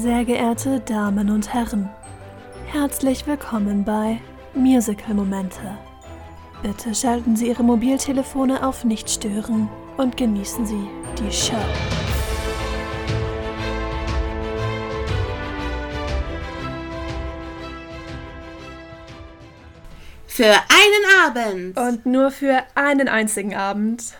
[0.00, 1.88] Sehr geehrte Damen und Herren,
[2.66, 4.20] herzlich willkommen bei
[4.52, 5.78] Musical Momente.
[6.62, 11.54] Bitte schalten Sie Ihre Mobiltelefone auf Nicht stören und genießen Sie die Show.
[20.26, 21.78] Für einen Abend.
[21.78, 24.14] Und nur für einen einzigen Abend.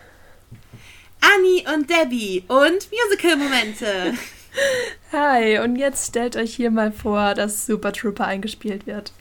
[1.21, 4.15] Annie und Debbie und Musical-Momente.
[5.13, 9.13] Hi, und jetzt stellt euch hier mal vor, dass Super Trooper eingespielt wird.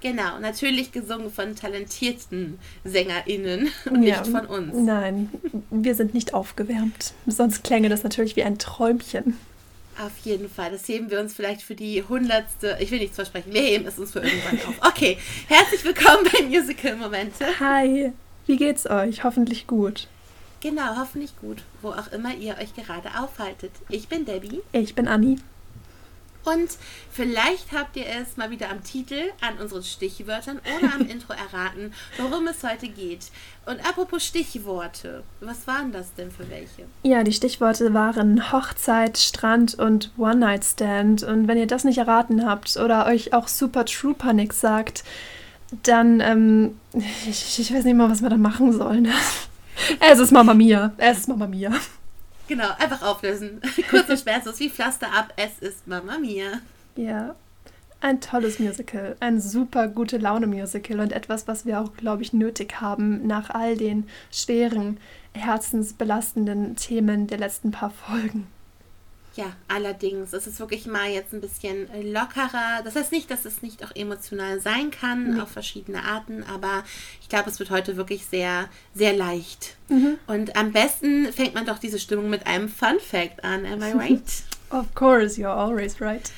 [0.00, 4.74] Genau, natürlich gesungen von talentierten SängerInnen und ja, nicht von uns.
[4.74, 5.28] Nein,
[5.70, 7.12] wir sind nicht aufgewärmt.
[7.26, 9.36] Sonst klänge das natürlich wie ein Träumchen.
[9.98, 10.70] Auf jeden Fall.
[10.70, 12.78] Das heben wir uns vielleicht für die hundertste.
[12.80, 13.52] Ich will nichts versprechen.
[13.52, 14.88] Wir heben es uns für irgendwann auf.
[14.88, 17.44] Okay, herzlich willkommen bei Musical Momente.
[17.60, 18.12] Hi,
[18.46, 19.22] wie geht's euch?
[19.24, 20.08] Hoffentlich gut.
[20.60, 23.72] Genau, hoffentlich gut, wo auch immer ihr euch gerade aufhaltet.
[23.88, 24.60] Ich bin Debbie.
[24.72, 25.38] Ich bin Anni.
[26.44, 26.70] Und
[27.10, 31.92] vielleicht habt ihr es mal wieder am Titel, an unseren Stichwörtern oder am Intro erraten,
[32.16, 33.26] worum es heute geht.
[33.66, 36.86] Und apropos Stichworte, was waren das denn für welche?
[37.02, 41.22] Ja, die Stichworte waren Hochzeit, Strand und One-Night-Stand.
[41.22, 45.04] Und wenn ihr das nicht erraten habt oder euch auch Super Trooper nix sagt,
[45.82, 46.80] dann, ähm,
[47.28, 49.08] ich, ich weiß nicht mal, was wir da machen sollen.
[50.00, 50.92] Es ist Mama Mia.
[50.98, 51.72] Es ist Mama Mia.
[52.48, 53.60] Genau, einfach auflösen.
[53.90, 55.32] Kurz und schmerzlos wie Pflaster ab.
[55.36, 56.60] Es ist Mama Mia.
[56.96, 57.34] Ja.
[58.02, 62.32] Ein tolles Musical, ein super gute Laune Musical und etwas, was wir auch, glaube ich,
[62.32, 64.98] nötig haben nach all den schweren,
[65.34, 68.46] herzensbelastenden Themen der letzten paar Folgen.
[69.36, 70.32] Ja, allerdings.
[70.32, 72.82] Es ist wirklich mal jetzt ein bisschen lockerer.
[72.84, 75.40] Das heißt nicht, dass es nicht auch emotional sein kann, nee.
[75.40, 76.82] auf verschiedene Arten, aber
[77.20, 79.76] ich glaube, es wird heute wirklich sehr, sehr leicht.
[79.88, 80.18] Mhm.
[80.26, 83.64] Und am besten fängt man doch diese Stimmung mit einem Fun Fact an.
[83.66, 84.42] Am I right?
[84.70, 86.32] of course, you're always right.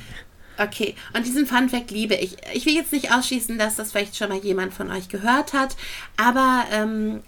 [0.59, 2.37] Okay, und diesen Fun Fact liebe ich.
[2.53, 5.77] Ich will jetzt nicht ausschließen, dass das vielleicht schon mal jemand von euch gehört hat,
[6.19, 7.23] aber ähm,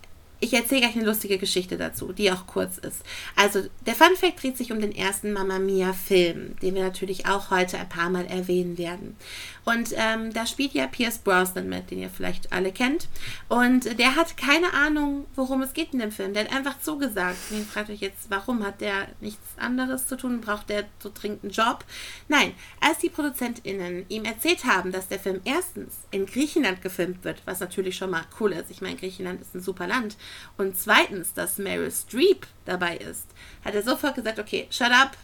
[0.44, 3.02] ich erzähle gleich eine lustige Geschichte dazu, die auch kurz ist.
[3.34, 7.26] Also, der Fun Fact dreht sich um den ersten Mamma Mia Film, den wir natürlich
[7.26, 9.16] auch heute ein paar Mal erwähnen werden.
[9.64, 13.08] Und ähm, da spielt ja Pierce Brosnan mit, den ihr vielleicht alle kennt.
[13.48, 16.34] Und der hat keine Ahnung, worum es geht in dem Film.
[16.34, 17.38] Der hat einfach zugesagt.
[17.50, 20.40] Und ihr fragt euch jetzt, warum hat der nichts anderes zu tun?
[20.40, 21.84] Braucht der so dringend einen Job?
[22.28, 27.42] Nein, als die ProduzentInnen ihm erzählt haben, dass der Film erstens in Griechenland gefilmt wird,
[27.46, 28.70] was natürlich schon mal cool ist.
[28.70, 30.16] Ich meine, Griechenland ist ein super Land.
[30.58, 33.26] Und zweitens, dass Meryl Streep dabei ist,
[33.64, 35.16] hat er sofort gesagt, okay, shut up,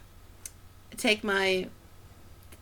[0.97, 1.69] take my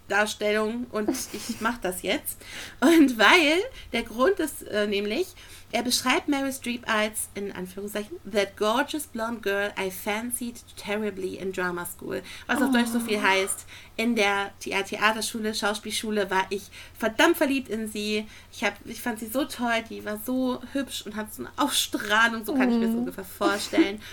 [0.09, 2.39] Darstellung und ich mache das jetzt.
[2.81, 3.61] Und weil
[3.93, 5.35] der Grund ist äh, nämlich,
[5.71, 11.53] er beschreibt Mary Streep als, in Anführungszeichen, that gorgeous blonde girl I fancied terribly in
[11.53, 12.23] drama school.
[12.47, 13.23] Was auf Deutsch so viel oh.
[13.23, 16.63] heißt, in der Theaterschule, Schauspielschule war ich
[16.99, 18.27] verdammt verliebt in sie.
[18.51, 21.53] Ich, hab, ich fand sie so toll, die war so hübsch und hat so eine
[21.57, 23.01] Ausstrahlung, so kann ich mir das mhm.
[23.01, 24.01] ungefähr vorstellen.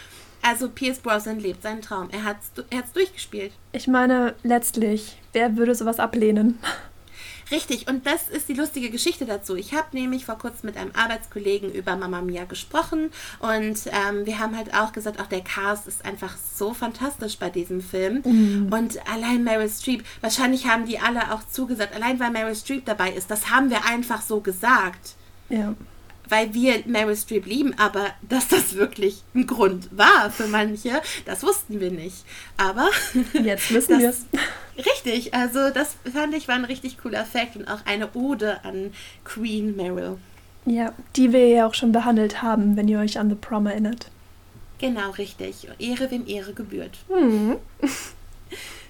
[0.48, 2.10] Also Pierce Brosnan lebt seinen Traum.
[2.12, 2.38] Er hat
[2.70, 3.52] es durchgespielt.
[3.72, 6.60] Ich meine, letztlich, wer würde sowas ablehnen?
[7.52, 9.56] Richtig, und das ist die lustige Geschichte dazu.
[9.56, 14.38] Ich habe nämlich vor kurzem mit einem Arbeitskollegen über Mama Mia gesprochen und ähm, wir
[14.38, 18.22] haben halt auch gesagt, auch der Cast ist einfach so fantastisch bei diesem Film.
[18.24, 18.72] Mhm.
[18.72, 23.12] Und allein Meryl Streep, wahrscheinlich haben die alle auch zugesagt, allein weil Meryl Streep dabei
[23.12, 25.16] ist, das haben wir einfach so gesagt.
[25.50, 25.76] Ja
[26.30, 31.44] weil wir Meryl Streep lieben, aber dass das wirklich ein Grund war für manche, das
[31.44, 32.26] wussten wir nicht.
[32.58, 32.90] Aber
[33.34, 34.26] jetzt wissen wir es.
[34.78, 38.94] Richtig, also das fand ich war ein richtig cooler Fact und auch eine Ode an
[39.24, 40.18] Queen Meryl.
[40.66, 44.10] Ja, die wir ja auch schon behandelt haben, wenn ihr euch an The Prom erinnert.
[44.80, 45.68] Genau, richtig.
[45.80, 46.98] Ehre, wem Ehre gebührt.
[47.10, 47.58] Mhm.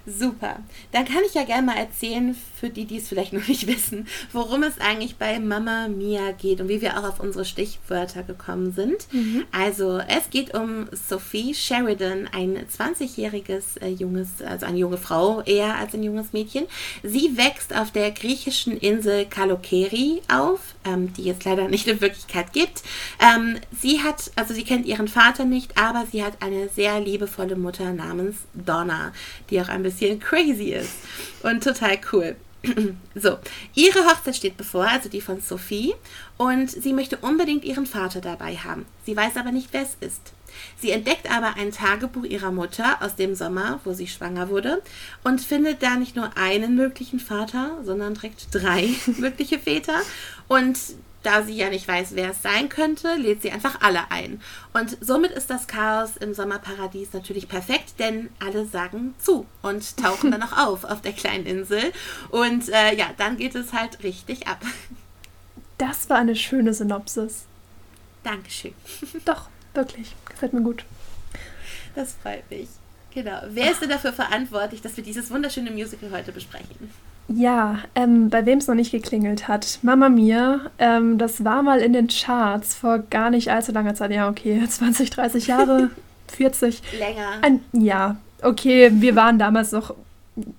[0.06, 0.60] Super.
[0.92, 4.06] Dann kann ich ja gerne mal erzählen, für die, die es vielleicht noch nicht wissen,
[4.32, 8.72] worum es eigentlich bei Mama Mia geht und wie wir auch auf unsere Stichwörter gekommen
[8.72, 9.12] sind.
[9.12, 9.44] Mhm.
[9.50, 15.76] Also, es geht um Sophie Sheridan, ein 20-jähriges äh, junges, also eine junge Frau eher
[15.76, 16.66] als ein junges Mädchen.
[17.02, 22.52] Sie wächst auf der griechischen Insel Kalokeri auf, ähm, die es leider nicht in Wirklichkeit
[22.52, 22.82] gibt.
[23.20, 27.56] Ähm, sie hat, also sie kennt ihren Vater nicht, aber sie hat eine sehr liebevolle
[27.56, 29.12] Mutter namens Donna,
[29.50, 30.92] die auch ein bisschen bisschen crazy ist
[31.42, 32.36] und total cool.
[33.14, 33.38] So,
[33.74, 35.94] ihre Hochzeit steht bevor, also die von Sophie,
[36.36, 38.84] und sie möchte unbedingt ihren Vater dabei haben.
[39.06, 40.32] Sie weiß aber nicht, wer es ist.
[40.78, 44.82] Sie entdeckt aber ein Tagebuch ihrer Mutter aus dem Sommer, wo sie schwanger wurde,
[45.24, 50.00] und findet da nicht nur einen möglichen Vater, sondern direkt drei mögliche Väter.
[50.48, 50.78] Und
[51.26, 54.40] da sie ja nicht weiß, wer es sein könnte, lädt sie einfach alle ein.
[54.72, 60.30] Und somit ist das Chaos im Sommerparadies natürlich perfekt, denn alle sagen zu und tauchen
[60.30, 61.92] dann auch auf auf der kleinen Insel.
[62.30, 64.64] Und äh, ja, dann geht es halt richtig ab.
[65.78, 67.44] Das war eine schöne Synopsis.
[68.22, 68.74] Dankeschön.
[69.24, 70.14] Doch, wirklich.
[70.26, 70.84] Gefällt mir gut.
[71.96, 72.68] Das freut mich.
[73.12, 73.40] Genau.
[73.48, 76.90] Wer ist denn dafür verantwortlich, dass wir dieses wunderschöne Musical heute besprechen?
[77.28, 79.80] Ja, ähm, bei wem es noch nicht geklingelt hat.
[79.82, 84.12] Mama Mia, ähm, das war mal in den Charts vor gar nicht allzu langer Zeit.
[84.12, 85.90] Ja, okay, 20, 30 Jahre,
[86.28, 86.82] 40.
[86.98, 87.28] Länger.
[87.42, 89.94] Ein, ja, okay, wir waren damals noch,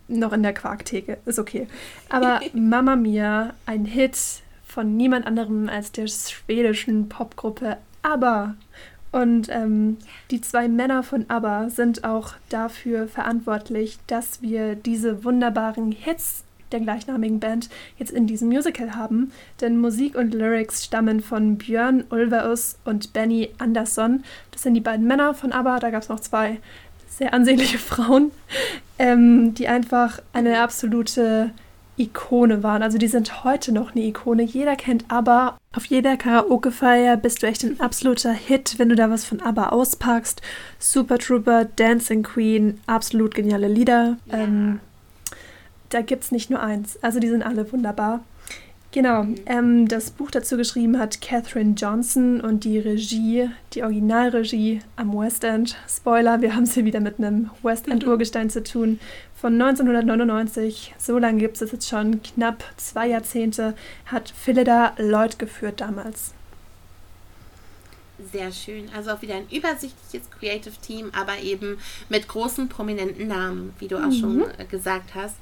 [0.08, 1.20] noch in der Quarktheke.
[1.26, 1.68] Ist okay.
[2.10, 4.18] Aber Mama Mia, ein Hit
[4.66, 8.56] von niemand anderem als der schwedischen Popgruppe ABBA.
[9.14, 9.98] Und ähm,
[10.32, 16.80] die zwei Männer von ABBA sind auch dafür verantwortlich, dass wir diese wunderbaren Hits der
[16.80, 19.32] gleichnamigen Band jetzt in diesem Musical haben.
[19.62, 24.24] Denn Musik und Lyrics stammen von Björn Ulvaeus und Benny Andersson.
[24.52, 25.80] Das sind die beiden Männer von ABBA.
[25.80, 26.60] Da gab es noch zwei
[27.10, 28.32] sehr ansehnliche Frauen,
[29.00, 31.52] ähm, die einfach eine absolute
[31.98, 32.84] Ikone waren.
[32.84, 34.44] Also die sind heute noch eine Ikone.
[34.44, 35.58] Jeder kennt ABBA.
[35.76, 39.70] Auf jeder Karaoke-Feier bist du echt ein absoluter Hit, wenn du da was von ABBA
[39.70, 40.42] auspackst.
[40.80, 44.18] Super Trooper, Dancing Queen, absolut geniale Lieder.
[44.28, 44.38] Ja.
[44.38, 44.80] Ähm,
[45.90, 47.02] da gibt es nicht nur eins.
[47.02, 48.24] Also die sind alle wunderbar.
[48.92, 49.36] Genau, mhm.
[49.46, 55.44] ähm, das Buch dazu geschrieben hat Catherine Johnson und die Regie, die Originalregie am West
[55.44, 55.76] End.
[55.88, 59.00] Spoiler, wir haben es hier wieder mit einem West End Urgestein zu tun.
[59.36, 63.76] Von 1999, so lange gibt es jetzt schon, knapp zwei Jahrzehnte,
[64.06, 66.34] hat Phillida Lloyd geführt damals.
[68.32, 68.90] Sehr schön.
[68.96, 71.78] Also auch wieder ein übersichtliches Creative Team, aber eben
[72.10, 74.20] mit großen prominenten Namen, wie du auch mhm.
[74.20, 75.36] schon äh, gesagt hast.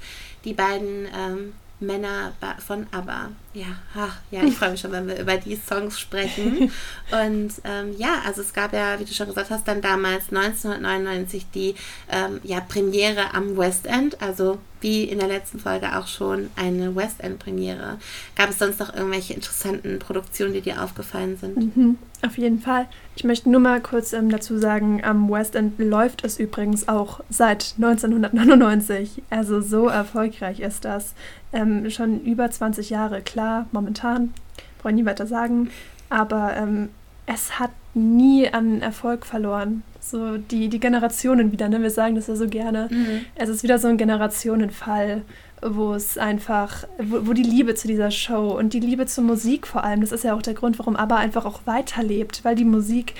[0.44, 2.32] Die beiden ähm, Männer
[2.64, 3.30] von ABBA.
[3.56, 6.70] Ja, ach, ja, ich freue mich schon, wenn wir über die Songs sprechen.
[7.10, 11.46] Und ähm, ja, also es gab ja, wie du schon gesagt hast, dann damals 1999
[11.54, 11.74] die
[12.12, 16.94] ähm, ja, Premiere am West End, also wie in der letzten Folge auch schon eine
[16.94, 17.98] West End Premiere.
[18.36, 21.76] Gab es sonst noch irgendwelche interessanten Produktionen, die dir aufgefallen sind?
[21.76, 22.86] Mhm, auf jeden Fall.
[23.16, 27.20] Ich möchte nur mal kurz ähm, dazu sagen, am West End läuft es übrigens auch
[27.30, 29.22] seit 1999.
[29.30, 31.14] Also so erfolgreich ist das.
[31.52, 34.32] Ähm, schon über 20 Jahre, klar, momentan,
[34.78, 35.70] brauche ich nie weiter sagen.
[36.08, 36.90] Aber ähm,
[37.26, 39.82] es hat nie an Erfolg verloren.
[40.00, 41.82] So die, die Generationen wieder, ne?
[41.82, 42.88] Wir sagen das ja so gerne.
[42.90, 43.24] Mhm.
[43.34, 45.22] Es ist wieder so ein Generationenfall,
[45.62, 49.66] wo es einfach, wo, wo die Liebe zu dieser Show und die Liebe zur Musik
[49.66, 52.64] vor allem, das ist ja auch der Grund, warum ABBA einfach auch weiterlebt, weil die
[52.64, 53.14] Musik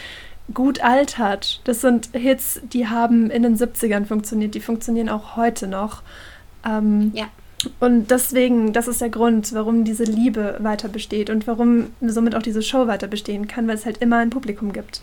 [0.54, 1.60] gut altert.
[1.64, 6.02] Das sind Hits, die haben in den 70ern funktioniert, die funktionieren auch heute noch.
[6.64, 7.26] Ähm, ja.
[7.80, 12.42] Und deswegen, das ist der Grund, warum diese Liebe weiter besteht und warum somit auch
[12.42, 15.00] diese Show weiter bestehen kann, weil es halt immer ein Publikum gibt.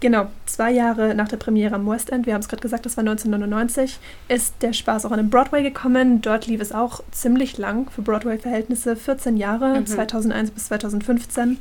[0.00, 2.96] Genau, zwei Jahre nach der Premiere am West End, wir haben es gerade gesagt, das
[2.96, 3.98] war 1999,
[4.28, 6.20] ist der Spaß auch an den Broadway gekommen.
[6.20, 9.86] Dort lief es auch ziemlich lang für Broadway-Verhältnnisse, 14 Jahre, mhm.
[9.86, 11.58] 2001 bis 2015.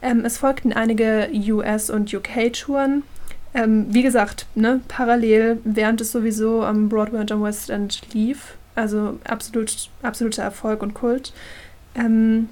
[0.00, 3.02] Ähm, es folgten einige US- und UK-Touren.
[3.52, 8.56] Ähm, wie gesagt, ne, parallel, während es sowieso am Broadway und am West End lief,
[8.74, 11.32] also absolut, absoluter Erfolg und Kult.
[11.94, 12.48] Ähm,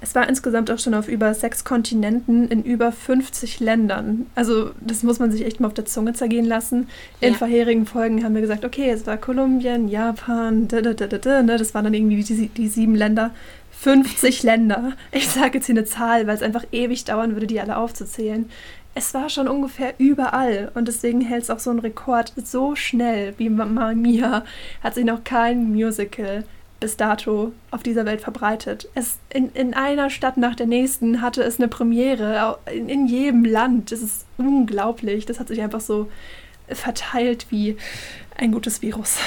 [0.00, 4.26] es war insgesamt auch schon auf über sechs Kontinenten in über 50 Ländern.
[4.34, 6.88] Also das muss man sich echt mal auf der Zunge zergehen lassen.
[7.20, 7.38] In ja.
[7.38, 11.56] vorherigen Folgen haben wir gesagt, okay, es war Kolumbien, Japan, da, da, da, da, ne?
[11.56, 13.32] das waren dann irgendwie die, die sieben Länder.
[13.80, 14.92] 50 Länder.
[15.10, 18.50] Ich sage jetzt hier eine Zahl, weil es einfach ewig dauern würde, die alle aufzuzählen
[18.94, 23.34] es war schon ungefähr überall und deswegen hält es auch so einen Rekord so schnell
[23.38, 24.44] wie Mamma Mia
[24.82, 26.44] hat sich noch kein Musical
[26.80, 28.88] bis dato auf dieser Welt verbreitet.
[28.94, 33.44] Es in, in einer Stadt nach der nächsten hatte es eine Premiere in, in jedem
[33.44, 33.92] Land.
[33.92, 35.26] Das ist unglaublich.
[35.26, 36.10] Das hat sich einfach so
[36.68, 37.76] verteilt wie
[38.36, 39.18] ein gutes Virus.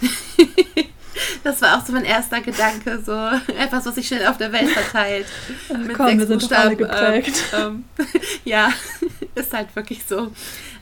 [1.42, 3.12] Das war auch so mein erster Gedanke, so
[3.54, 5.26] etwas, was sich schnell auf der Welt verteilt.
[5.72, 7.44] Ach, mit komm, wir sind alle geprägt.
[7.54, 8.04] Ähm, ähm,
[8.44, 8.70] ja,
[9.34, 10.32] ist halt wirklich so.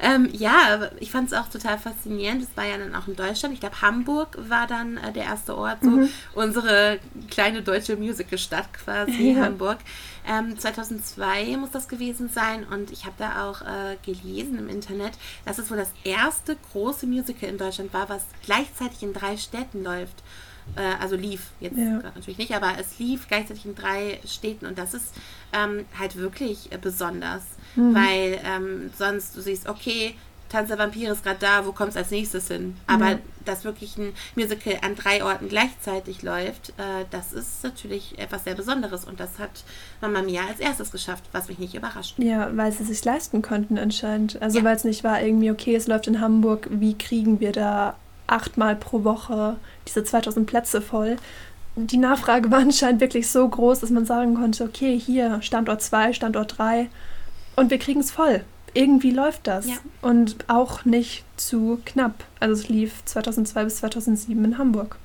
[0.01, 2.43] Ähm, ja, ich fand es auch total faszinierend.
[2.43, 3.55] Das war ja dann auch in Deutschland.
[3.55, 6.09] Ich glaube, Hamburg war dann äh, der erste Ort, so mhm.
[6.35, 6.99] unsere
[7.31, 9.45] kleine deutsche Musicalstadt quasi, ja.
[9.45, 9.79] Hamburg.
[10.25, 15.13] 2002 ähm, muss das gewesen sein und ich habe da auch äh, gelesen im Internet,
[15.45, 19.83] dass es wohl das erste große Musical in Deutschland war, was gleichzeitig in drei Städten
[19.83, 20.23] läuft
[20.77, 21.99] äh, also lief, jetzt ja.
[22.15, 25.15] natürlich nicht, aber es lief gleichzeitig in drei Städten und das ist
[25.53, 27.43] ähm, halt wirklich äh, besonders,
[27.75, 27.95] mhm.
[27.95, 30.15] weil ähm, sonst du siehst, okay,
[30.53, 32.77] Tanz der Vampire ist gerade da, wo kommt es als nächstes hin?
[32.87, 33.19] Aber Ja.
[33.47, 38.55] dass wirklich ein Musical an drei Orten gleichzeitig läuft, äh, das ist natürlich etwas sehr
[38.55, 39.65] Besonderes und das hat
[40.03, 42.15] Mamma Mia als erstes geschafft, was mich nicht überrascht.
[42.19, 44.41] Ja, weil sie sich leisten konnten anscheinend.
[44.43, 44.65] Also Ja.
[44.65, 48.77] weil es nicht war irgendwie, okay, es läuft in Hamburg, wie kriegen wir da achtmal
[48.77, 49.57] pro Woche
[49.89, 51.17] diese 2000 Plätze voll?
[51.77, 56.13] Die Nachfrage war anscheinend wirklich so groß, dass man sagen konnte, okay, hier Standort 2,
[56.13, 56.91] Standort 3
[57.57, 58.45] und wir kriegen es voll.
[58.75, 59.67] Irgendwie läuft das.
[59.67, 59.77] Ja.
[60.01, 62.25] Und auch nicht zu knapp.
[62.41, 64.97] Also es lief 2002 bis 2007 in Hamburg.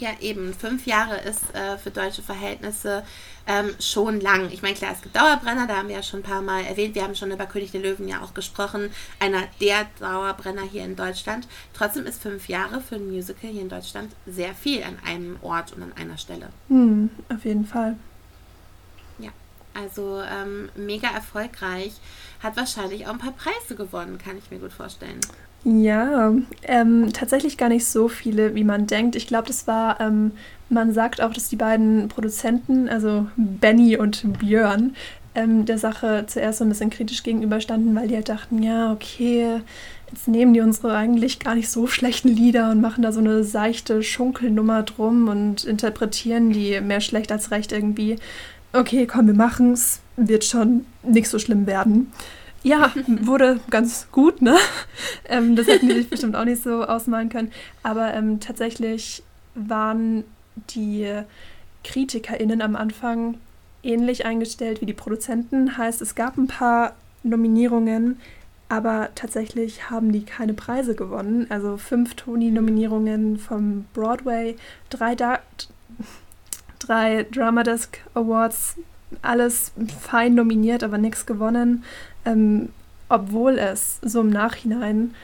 [0.00, 0.54] Ja, eben.
[0.54, 3.04] Fünf Jahre ist äh, für deutsche Verhältnisse
[3.46, 4.50] ähm, schon lang.
[4.50, 6.94] Ich meine, klar, es gibt Dauerbrenner, da haben wir ja schon ein paar Mal erwähnt.
[6.94, 8.90] Wir haben schon über König der Löwen ja auch gesprochen.
[9.18, 11.46] Einer der Dauerbrenner hier in Deutschland.
[11.74, 15.74] Trotzdem ist fünf Jahre für ein Musical hier in Deutschland sehr viel an einem Ort
[15.74, 16.48] und an einer Stelle.
[16.68, 17.96] Hm, auf jeden Fall.
[19.80, 21.92] Also ähm, mega erfolgreich.
[22.42, 25.20] Hat wahrscheinlich auch ein paar Preise gewonnen, kann ich mir gut vorstellen.
[25.62, 26.32] Ja,
[26.62, 29.14] ähm, tatsächlich gar nicht so viele, wie man denkt.
[29.14, 30.32] Ich glaube, das war, ähm,
[30.70, 34.96] man sagt auch, dass die beiden Produzenten, also Benny und Björn,
[35.34, 39.60] ähm, der Sache zuerst so ein bisschen kritisch gegenüberstanden, weil die halt dachten, ja, okay,
[40.10, 43.44] jetzt nehmen die unsere eigentlich gar nicht so schlechten Lieder und machen da so eine
[43.44, 48.16] seichte Schunkelnummer drum und interpretieren die mehr schlecht als recht irgendwie.
[48.72, 52.12] Okay, komm, wir machen's, wird schon nicht so schlimm werden.
[52.62, 54.56] Ja, wurde ganz gut, ne?
[55.28, 57.52] Ähm, das hätten die sich bestimmt auch nicht so ausmalen können.
[57.82, 59.22] Aber ähm, tatsächlich
[59.54, 60.24] waren
[60.74, 61.08] die
[61.84, 63.38] KritikerInnen am Anfang
[63.82, 65.76] ähnlich eingestellt wie die Produzenten.
[65.76, 68.20] Heißt, es gab ein paar Nominierungen,
[68.68, 71.46] aber tatsächlich haben die keine Preise gewonnen.
[71.48, 74.56] Also fünf Tony-Nominierungen vom Broadway,
[74.90, 75.40] drei, da
[76.90, 78.76] drei Drama Desk Awards,
[79.22, 81.84] alles fein nominiert, aber nichts gewonnen.
[82.24, 82.70] Ähm,
[83.08, 85.14] obwohl es so im Nachhinein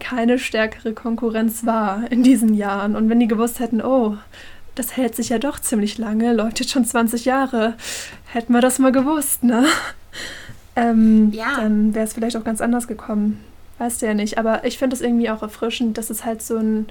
[0.00, 2.94] keine stärkere Konkurrenz war in diesen Jahren.
[2.96, 4.16] Und wenn die gewusst hätten, oh,
[4.74, 7.74] das hält sich ja doch ziemlich lange, läuft jetzt schon 20 Jahre,
[8.32, 9.66] hätten wir das mal gewusst, ne?
[10.76, 11.54] Ähm, Ja.
[11.54, 13.38] Dann wäre es vielleicht auch ganz anders gekommen.
[13.78, 14.38] Weißt du ja nicht.
[14.38, 16.86] Aber ich finde es irgendwie auch erfrischend, dass es halt so ein,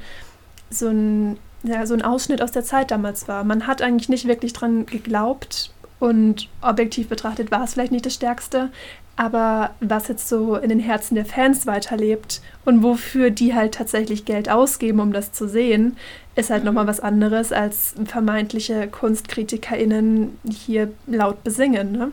[0.69, 3.43] so ein, ja, so ein Ausschnitt aus der Zeit damals war.
[3.43, 8.15] Man hat eigentlich nicht wirklich dran geglaubt und objektiv betrachtet war es vielleicht nicht das
[8.15, 8.69] Stärkste,
[9.15, 14.25] aber was jetzt so in den Herzen der Fans weiterlebt und wofür die halt tatsächlich
[14.25, 15.97] Geld ausgeben, um das zu sehen,
[16.35, 22.11] ist halt nochmal was anderes, als vermeintliche KunstkritikerInnen hier laut besingen, ne?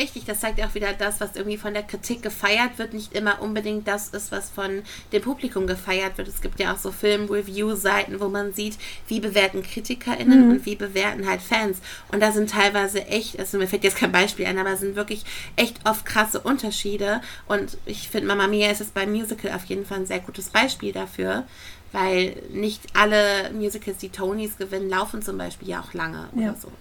[0.00, 3.12] Richtig, das zeigt ja auch wieder das, was irgendwie von der Kritik gefeiert wird, nicht
[3.12, 6.26] immer unbedingt das ist, was von dem Publikum gefeiert wird.
[6.26, 8.78] Es gibt ja auch so Film-Review-Seiten, wo man sieht,
[9.08, 10.50] wie bewerten KritikerInnen Mhm.
[10.52, 11.80] und wie bewerten halt Fans.
[12.10, 14.96] Und da sind teilweise echt, also mir fällt jetzt kein Beispiel ein, aber es sind
[14.96, 15.22] wirklich
[15.56, 17.20] echt oft krasse Unterschiede.
[17.46, 20.48] Und ich finde, Mama Mia ist es beim Musical auf jeden Fall ein sehr gutes
[20.48, 21.44] Beispiel dafür.
[21.92, 26.50] Weil nicht alle Musicals, die Tonys gewinnen, laufen zum Beispiel ja auch lange Ja.
[26.50, 26.72] oder so.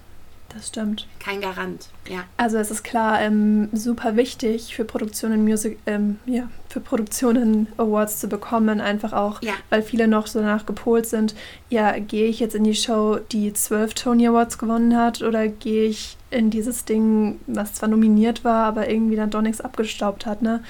[0.56, 1.08] Das stimmt.
[1.20, 2.24] Kein Garant, ja.
[2.38, 8.20] Also es ist klar ähm, super wichtig für Produktionen Music, ähm, ja, für Produktionen Awards
[8.20, 9.54] zu bekommen, einfach auch, Ja.
[9.70, 11.36] weil viele noch so danach gepolt sind,
[11.70, 15.86] ja, gehe ich jetzt in die Show, die zwölf Tony Awards gewonnen hat, oder gehe
[15.88, 20.42] ich in dieses Ding, was zwar nominiert war, aber irgendwie dann doch nichts abgestaubt hat,
[20.42, 20.64] ne?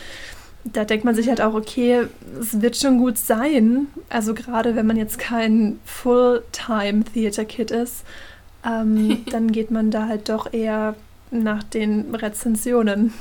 [0.66, 2.08] Da denkt man sich halt auch, okay,
[2.40, 3.88] es wird schon gut sein.
[4.10, 8.04] Also gerade wenn man jetzt kein Full-Time-Theater-Kid ist,
[8.66, 10.96] ähm, dann geht man da halt doch eher
[11.32, 13.14] nach den Rezensionen.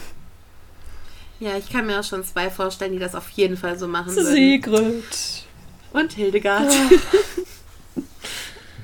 [1.40, 4.14] Ja, ich kann mir auch schon zwei vorstellen, die das auf jeden Fall so machen
[4.16, 4.34] würden.
[4.34, 5.44] Sigrid.
[5.92, 6.72] Und Hildegard.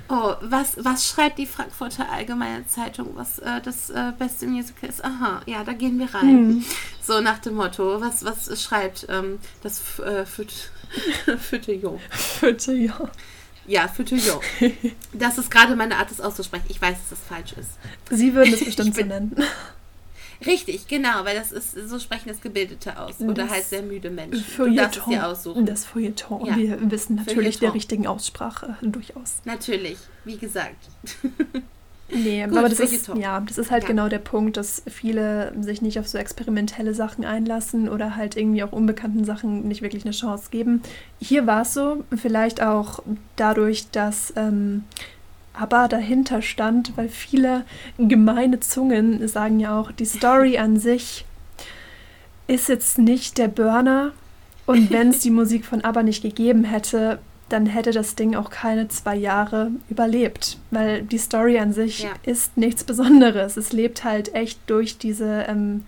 [0.08, 5.02] Oh, was, was schreibt die Frankfurter Allgemeine Zeitung, was äh, das äh, beste Musical ist?
[5.02, 6.28] Aha, ja, da gehen wir rein.
[6.28, 6.64] Hm.
[7.02, 10.68] So nach dem Motto, was, was schreibt ähm, das äh, Füt-
[11.38, 11.98] Fütillon?
[13.66, 13.82] Ja.
[13.82, 14.40] Ja, Fütillon.
[15.12, 16.64] Das ist gerade meine Art, das auszusprechen.
[16.68, 17.70] Ich weiß, dass das falsch ist.
[18.10, 19.36] Sie würden es bestimmt so nennen.
[20.46, 23.20] Richtig, genau, weil das ist, so sprechen das Gebildete aus.
[23.20, 24.44] Oder Das halt sehr müde Menschen.
[24.56, 25.64] Du darfst es dir aussuchen.
[25.64, 26.44] Das Feuilleton.
[26.44, 26.56] Ja.
[26.56, 27.60] Wir wissen natürlich Feuilleton.
[27.60, 29.36] der richtigen Aussprache, durchaus.
[29.44, 30.84] Natürlich, wie gesagt.
[32.14, 33.88] Nee, Gut, aber das ist, ja, das ist halt Ja.
[33.88, 38.62] genau der Punkt, dass viele sich nicht auf so experimentelle Sachen einlassen oder halt irgendwie
[38.62, 40.82] auch unbekannten Sachen nicht wirklich eine Chance geben.
[41.20, 43.02] Hier war es so, vielleicht auch
[43.36, 44.84] dadurch, dass ähm,
[45.52, 47.64] aber dahinter stand, weil viele
[47.98, 51.24] gemeine Zungen sagen ja auch, die Story an sich
[52.46, 54.12] ist jetzt nicht der Burner
[54.66, 57.18] und wenn es die Musik von ABBA nicht gegeben hätte,
[57.54, 62.10] dann hätte das Ding auch keine zwei Jahre überlebt, weil die Story an sich Ja.
[62.24, 63.56] ist nichts Besonderes.
[63.56, 65.86] Es lebt halt echt durch diese, ähm,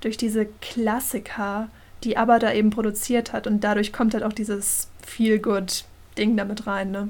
[0.00, 1.68] durch diese Klassiker
[2.04, 3.48] die ABBA da eben produziert hat.
[3.48, 7.08] Und dadurch kommt halt auch dieses Feel-Good-Ding damit rein, ne?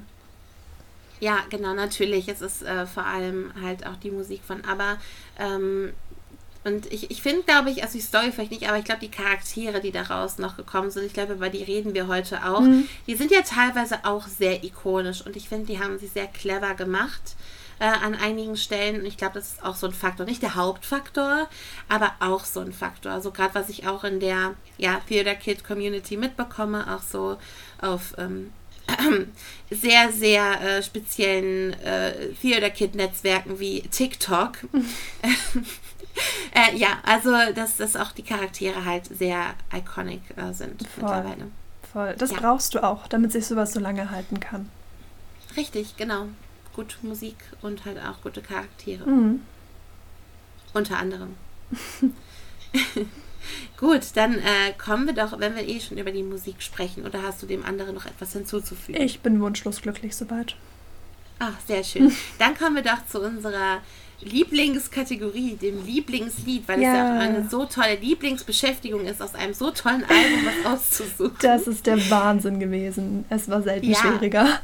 [1.21, 2.29] Ja, genau, natürlich.
[2.29, 4.97] Es ist äh, vor allem halt auch die Musik von ABBA.
[5.38, 5.93] Ähm,
[6.68, 9.10] und ich, ich finde, glaube ich, also die Story vielleicht nicht, aber ich glaube, die
[9.10, 12.88] Charaktere, die daraus noch gekommen sind, ich glaube, über die reden wir heute auch, mhm.
[13.06, 16.75] die sind ja teilweise auch sehr ikonisch und ich finde, die haben sie sehr clever
[16.75, 17.37] gemacht
[17.78, 19.00] äh, an einigen Stellen.
[19.00, 20.26] Und ich glaube, das ist auch so ein Faktor.
[20.26, 21.48] Nicht der Hauptfaktor,
[21.88, 23.12] aber auch so ein Faktor.
[23.12, 27.38] Also gerade was ich auch in der ja, Theater Kid Community mitbekomme, auch so
[27.80, 28.52] auf ähm,
[29.70, 34.52] sehr, sehr äh, speziellen äh, Theater Kid Netzwerken wie TikTok.
[36.55, 41.02] äh, ja, also dass, dass auch die Charaktere halt sehr iconic äh, sind Voll.
[41.02, 41.50] mittlerweile.
[41.93, 42.14] Voll.
[42.19, 42.40] Das ja.
[42.40, 44.69] brauchst du auch, damit sich sowas so lange halten kann.
[45.57, 46.26] Richtig, genau
[46.78, 49.05] gute Musik und halt auch gute Charaktere.
[49.05, 49.40] Mhm.
[50.75, 51.35] Unter anderem.
[53.76, 57.23] Gut, dann äh, kommen wir doch, wenn wir eh schon über die Musik sprechen, oder
[57.23, 59.02] hast du dem anderen noch etwas hinzuzufügen?
[59.02, 60.55] Ich bin wunschlos glücklich soweit.
[61.40, 62.12] Ach, sehr schön.
[62.38, 63.81] Dann kommen wir doch zu unserer
[64.20, 66.90] Lieblingskategorie, dem Lieblingslied, weil ja.
[66.90, 71.37] es ja auch eine so tolle Lieblingsbeschäftigung ist, aus einem so tollen Album was auszusuchen.
[71.40, 73.25] Das ist der Wahnsinn gewesen.
[73.28, 73.96] Es war selten ja.
[73.96, 74.60] schwieriger.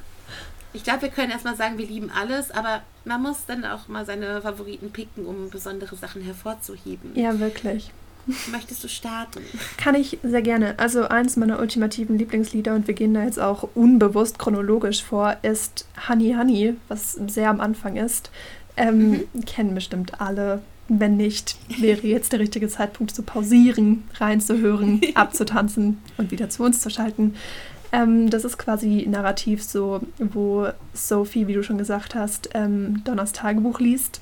[0.73, 4.04] Ich glaube, wir können erstmal sagen, wir lieben alles, aber man muss dann auch mal
[4.04, 7.12] seine Favoriten picken, um besondere Sachen hervorzuheben.
[7.14, 7.92] Ja, wirklich.
[8.50, 9.42] Möchtest du starten?
[9.76, 10.78] Kann ich sehr gerne.
[10.78, 15.87] Also eins meiner ultimativen Lieblingslieder, und wir gehen da jetzt auch unbewusst chronologisch vor, ist
[16.08, 18.30] Honey Honey, was sehr am Anfang ist.
[18.76, 19.45] Ähm, mhm.
[19.47, 20.62] Kennen bestimmt alle.
[20.88, 26.81] Wenn nicht, wäre jetzt der richtige Zeitpunkt zu pausieren, reinzuhören, abzutanzen und wieder zu uns
[26.81, 27.35] zu schalten.
[27.93, 33.33] Ähm, das ist quasi narrativ so, wo Sophie, wie du schon gesagt hast, ähm, Donners
[33.33, 34.21] Tagebuch liest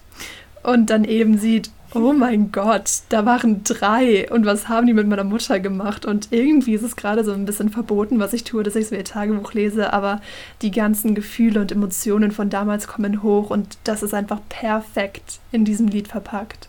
[0.63, 5.07] und dann eben sieht, oh mein Gott, da waren drei und was haben die mit
[5.07, 6.07] meiner Mutter gemacht?
[6.07, 8.95] Und irgendwie ist es gerade so ein bisschen verboten, was ich tue, dass ich so
[8.95, 10.21] ihr Tagebuch lese, aber
[10.63, 15.65] die ganzen Gefühle und Emotionen von damals kommen hoch und das ist einfach perfekt in
[15.65, 16.69] diesem Lied verpackt.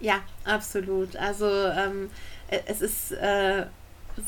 [0.00, 1.16] Ja, absolut.
[1.16, 2.10] Also ähm,
[2.66, 3.66] es ist äh,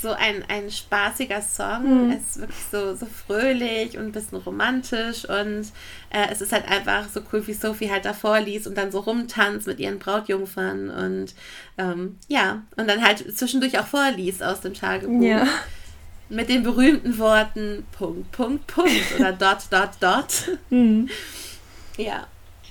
[0.00, 2.06] so ein, ein spaßiger Song.
[2.06, 2.12] Mhm.
[2.12, 5.72] Es ist wirklich so, so fröhlich und ein bisschen romantisch und
[6.10, 9.00] äh, es ist halt einfach so cool, wie Sophie halt davor liest und dann so
[9.00, 11.34] rumtanzt mit ihren Brautjungfern und
[11.78, 15.22] ähm, ja, und dann halt zwischendurch auch vorliest aus dem Tagebuch.
[15.22, 15.46] Ja.
[16.30, 20.58] Mit den berühmten Worten Punkt, Punkt, Punkt oder Dot, Dot, Dot.
[20.68, 21.08] Mhm.
[21.96, 22.26] Ja.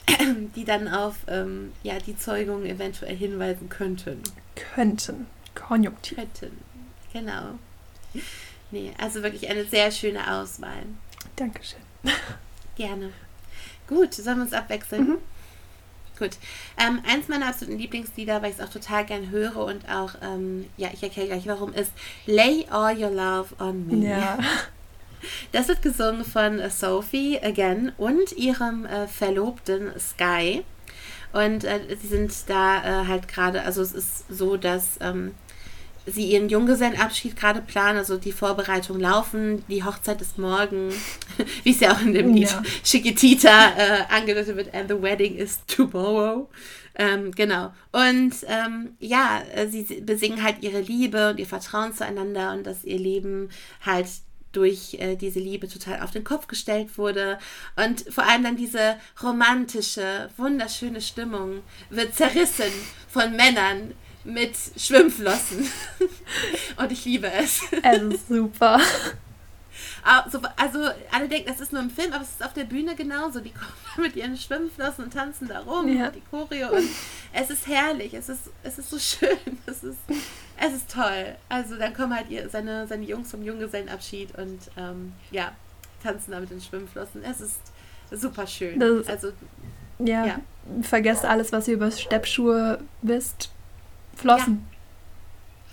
[0.56, 4.22] Die dann auf ähm, ja, die Zeugung eventuell hinweisen könnten.
[4.74, 5.26] Könnten.
[5.54, 6.18] Konjunktiv.
[6.18, 6.67] Könnten.
[7.20, 7.58] Genau.
[8.70, 10.84] Nee, also wirklich eine sehr schöne Auswahl.
[11.36, 11.80] Dankeschön.
[12.76, 13.12] Gerne.
[13.88, 15.08] Gut, sollen wir uns abwechseln?
[15.08, 15.18] Mhm.
[16.20, 16.32] Gut.
[16.78, 20.68] Ähm, eins meiner absoluten Lieblingslieder, weil ich es auch total gern höre und auch, ähm,
[20.78, 21.92] ja, ich erkläre gleich warum, ist
[22.26, 24.10] Lay All Your Love on Me.
[24.10, 24.40] Ja.
[25.52, 30.64] Das wird gesungen von Sophie again und ihrem äh, Verlobten Sky.
[31.34, 35.34] Und äh, sie sind da äh, halt gerade, also es ist so, dass ähm,
[36.08, 40.92] sie ihren Junggesellenabschied gerade planen, also die Vorbereitungen laufen, die Hochzeit ist morgen,
[41.64, 42.64] wie es ja auch in dem Lied ja.
[42.84, 46.50] Chiquitita äh, angedeutet wird, and the wedding is tomorrow.
[46.96, 47.74] Ähm, genau.
[47.92, 52.84] Und ähm, ja, äh, sie besingen halt ihre Liebe und ihr Vertrauen zueinander und dass
[52.84, 53.50] ihr Leben
[53.86, 54.08] halt
[54.52, 57.38] durch äh, diese Liebe total auf den Kopf gestellt wurde.
[57.76, 62.72] Und vor allem dann diese romantische, wunderschöne Stimmung wird zerrissen
[63.08, 63.94] von Männern,
[64.28, 65.68] mit Schwimmflossen.
[66.78, 67.62] Und ich liebe es.
[67.82, 68.80] Es ist super.
[70.04, 70.80] Also, also
[71.12, 73.42] alle denken, das ist nur ein Film, aber es ist auf der Bühne genauso.
[73.42, 73.74] Die kommen
[74.08, 76.10] mit ihren Schwimmflossen und tanzen da rum ja.
[76.10, 76.88] die Choreo und
[77.34, 79.98] es ist herrlich, es ist, es ist so schön, es ist,
[80.58, 81.36] es ist toll.
[81.50, 85.52] Also dann kommen halt ihr, seine, seine Jungs vom Junggesellenabschied und ähm, ja,
[86.02, 87.24] tanzen da mit den Schwimmflossen.
[87.24, 87.60] Es ist
[88.10, 88.80] super schön.
[88.80, 89.34] Das, also
[90.00, 90.40] ja, ja,
[90.84, 93.52] vergesst alles, was ihr über Steppschuhe wisst.
[94.18, 94.68] Flossen.
[94.70, 94.78] Ja.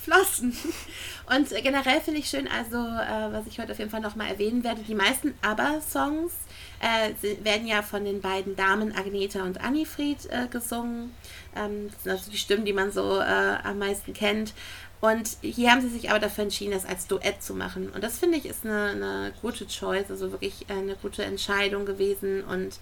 [0.05, 0.57] Flossen.
[1.35, 4.63] Und generell finde ich schön, also äh, was ich heute auf jeden Fall nochmal erwähnen
[4.63, 6.33] werde, die meisten ABBA-Songs
[6.81, 11.15] äh, werden ja von den beiden Damen Agneta und Annifried äh, gesungen.
[11.57, 14.53] Ähm, das sind also die Stimmen, die man so äh, am meisten kennt.
[15.01, 17.91] Und hier haben sie sich aber dafür entschieden, das als Duett zu machen.
[17.91, 22.45] Und das finde ich ist eine, eine gute Choice, also wirklich eine gute Entscheidung gewesen.
[22.45, 22.79] Und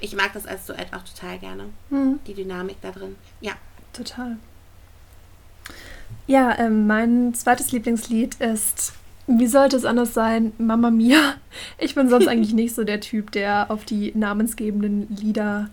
[0.00, 1.64] ich mag das als Duett auch total gerne.
[1.90, 2.20] Mhm.
[2.26, 3.16] Die Dynamik da drin.
[3.40, 3.52] Ja.
[3.92, 4.36] Total.
[6.26, 8.94] Ja, ähm, mein zweites Lieblingslied ist,
[9.26, 11.34] wie sollte es anders sein, Mama Mia.
[11.78, 15.70] Ich bin sonst eigentlich nicht so der Typ, der auf die namensgebenden Lieder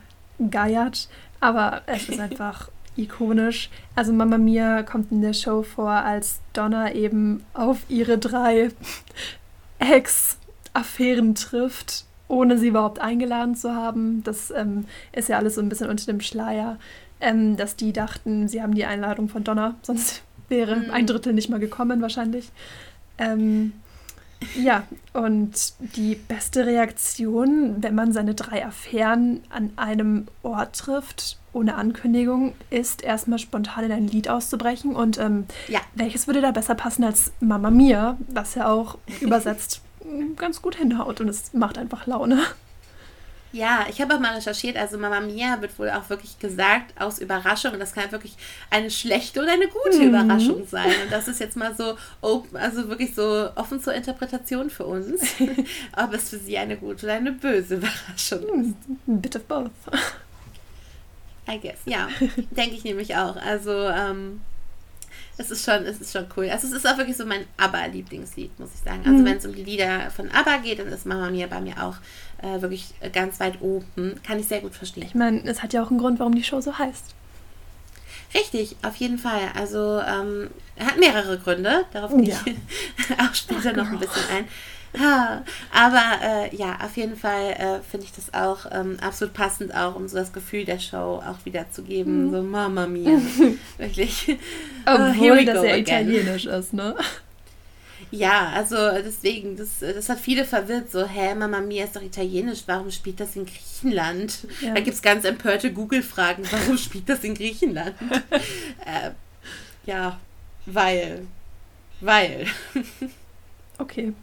[0.52, 3.70] geiert, aber es ist einfach ikonisch.
[3.96, 8.70] Also Mama Mia kommt in der Show vor, als Donna eben auf ihre drei
[9.80, 14.24] Ex-Affären trifft, ohne sie überhaupt eingeladen zu haben.
[14.24, 16.78] Das ähm, ist ja alles so ein bisschen unter dem Schleier,
[17.24, 20.92] ähm, dass die dachten, sie haben die Einladung von Donna, sonst wäre mhm.
[20.92, 22.52] ein Drittel nicht mal gekommen wahrscheinlich.
[23.18, 23.74] Ähm,
[24.62, 24.84] ja,
[25.14, 32.54] und die beste Reaktion, wenn man seine drei Affären an einem Ort trifft, ohne Ankündigung,
[32.70, 34.98] ist erstmal spontan in ein Lied auszubrechen.
[34.98, 35.80] Und ähm, ja.
[35.96, 39.82] welches würde da besser passen als Mama Mia, was ja auch übersetzt
[40.36, 42.42] ganz gut hinhaut und es macht einfach Laune.
[43.54, 47.20] Ja, ich habe auch mal recherchiert, also Mama Mia wird wohl auch wirklich gesagt aus
[47.20, 47.74] Überraschung.
[47.74, 48.36] Und das kann wirklich
[48.72, 50.08] eine schlechte oder eine gute mhm.
[50.08, 50.92] Überraschung sein.
[51.04, 55.22] Und das ist jetzt mal so open, also wirklich so offen zur Interpretation für uns,
[55.96, 59.08] ob es für sie eine gute oder eine böse Überraschung ist.
[59.08, 59.70] Ein bit of both.
[61.48, 62.08] I guess, ja.
[62.58, 63.36] Denke ich nämlich auch.
[63.36, 64.42] Also, ähm,
[65.38, 66.50] es ist schon, es ist schon cool.
[66.50, 69.02] Also es ist auch wirklich so mein ABBA-Lieblingslied, muss ich sagen.
[69.06, 69.26] Also mhm.
[69.26, 71.96] wenn es um die Lieder von ABBA geht, dann ist Mama Mia bei mir auch
[72.44, 74.20] äh, wirklich ganz weit oben.
[74.26, 75.04] Kann ich sehr gut verstehen.
[75.04, 77.16] Ich meine, es hat ja auch einen Grund, warum die Show so heißt.
[78.36, 79.52] Richtig, auf jeden Fall.
[79.56, 81.86] Also ähm, hat mehrere Gründe.
[81.94, 82.40] Darauf gehe ja.
[82.46, 84.46] ich auch später Ach, noch ein bisschen ein.
[85.72, 89.96] Aber äh, ja, auf jeden Fall äh, finde ich das auch ähm, absolut passend, auch
[89.96, 92.28] um so das Gefühl der Show auch wiederzugeben.
[92.28, 92.32] Mhm.
[92.32, 93.20] So, Mama mia.
[93.78, 94.38] Wirklich.
[94.86, 96.96] Obwohl uh, das ja italienisch ist, ne?
[98.16, 100.92] Ja, also deswegen, das, das hat viele verwirrt.
[100.92, 104.48] So, hä, Mama Mia ist doch italienisch, warum spielt das in Griechenland?
[104.62, 104.76] Ja.
[104.76, 107.96] Da gibt es ganz empörte Google-Fragen, warum spielt das in Griechenland?
[108.86, 109.12] äh,
[109.88, 110.20] ja,
[110.68, 111.26] weil.
[112.02, 112.46] Weil.
[113.80, 114.14] Okay.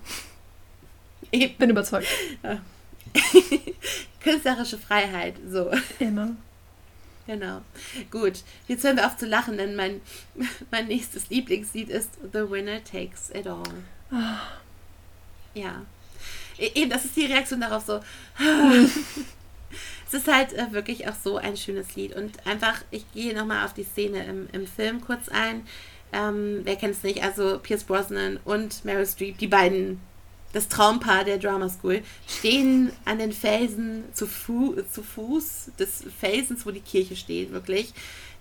[1.32, 2.06] Ich bin überzeugt.
[4.22, 5.68] Künstlerische Freiheit, so.
[5.98, 6.36] Immer.
[7.30, 7.60] Genau.
[8.10, 10.00] Gut, jetzt hören wir auf zu lachen, denn mein,
[10.72, 13.62] mein nächstes Lieblingslied ist The Winner Takes It All.
[14.10, 14.16] Oh.
[15.54, 15.86] Ja.
[16.58, 18.00] E, eben, das ist die Reaktion darauf so.
[20.08, 22.16] es ist halt äh, wirklich auch so ein schönes Lied.
[22.16, 25.64] Und einfach, ich gehe nochmal auf die Szene im, im Film kurz ein.
[26.12, 27.22] Ähm, wer kennt es nicht?
[27.22, 30.00] Also Pierce Brosnan und Meryl Streep, die beiden
[30.52, 36.66] das Traumpaar der Drama School, stehen an den Felsen zu, Fu zu Fuß des Felsens,
[36.66, 37.92] wo die Kirche steht, wirklich.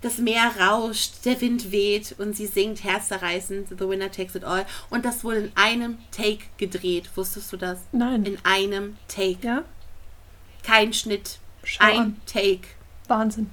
[0.02, 4.65] Das Meer rauscht, der Wind weht und sie singt herzzerreißend The Winner Takes It All.
[4.89, 7.10] Und das wurde in einem Take gedreht.
[7.15, 7.80] Wusstest du das?
[7.91, 8.24] Nein.
[8.24, 9.45] In einem Take.
[9.45, 9.65] Ja?
[10.63, 11.39] Kein Schnitt.
[11.63, 12.22] Schau ein an.
[12.26, 12.62] Take.
[13.10, 13.50] Wahnsinn.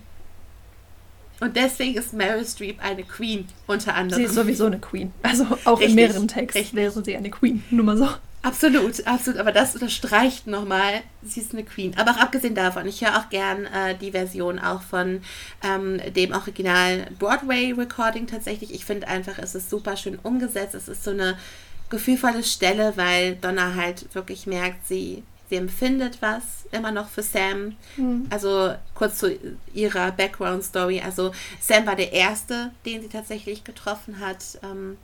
[1.40, 4.22] Und deswegen ist Meryl Streep eine Queen, unter anderem.
[4.22, 5.12] Sie ist sowieso eine Queen.
[5.22, 6.74] Also auch richtig, in mehreren Takes richtig.
[6.74, 7.62] wäre sie eine Queen.
[7.70, 8.08] Nur mal so.
[8.46, 9.40] Absolut, absolut.
[9.40, 11.96] Aber das unterstreicht nochmal, sie ist eine Queen.
[11.98, 15.20] Aber auch abgesehen davon, ich höre auch gern äh, die Version auch von
[15.64, 18.72] ähm, dem Original Broadway-Recording tatsächlich.
[18.72, 20.76] Ich finde einfach, es ist super schön umgesetzt.
[20.76, 21.36] Es ist so eine
[21.90, 27.74] gefühlvolle Stelle, weil Donna halt wirklich merkt, sie, sie empfindet was immer noch für Sam.
[27.96, 28.28] Mhm.
[28.30, 29.36] Also kurz zu
[29.74, 31.00] ihrer Background-Story.
[31.04, 34.60] Also Sam war der Erste, den sie tatsächlich getroffen hat.
[34.62, 34.98] Ähm,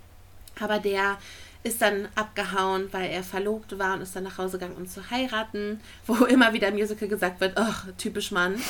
[0.61, 1.19] aber der
[1.65, 5.11] ist dann abgehauen, weil er verlobt war und ist dann nach Hause gegangen, um zu
[5.11, 8.61] heiraten, wo immer wieder im Musical gesagt wird, ach, typisch Mann.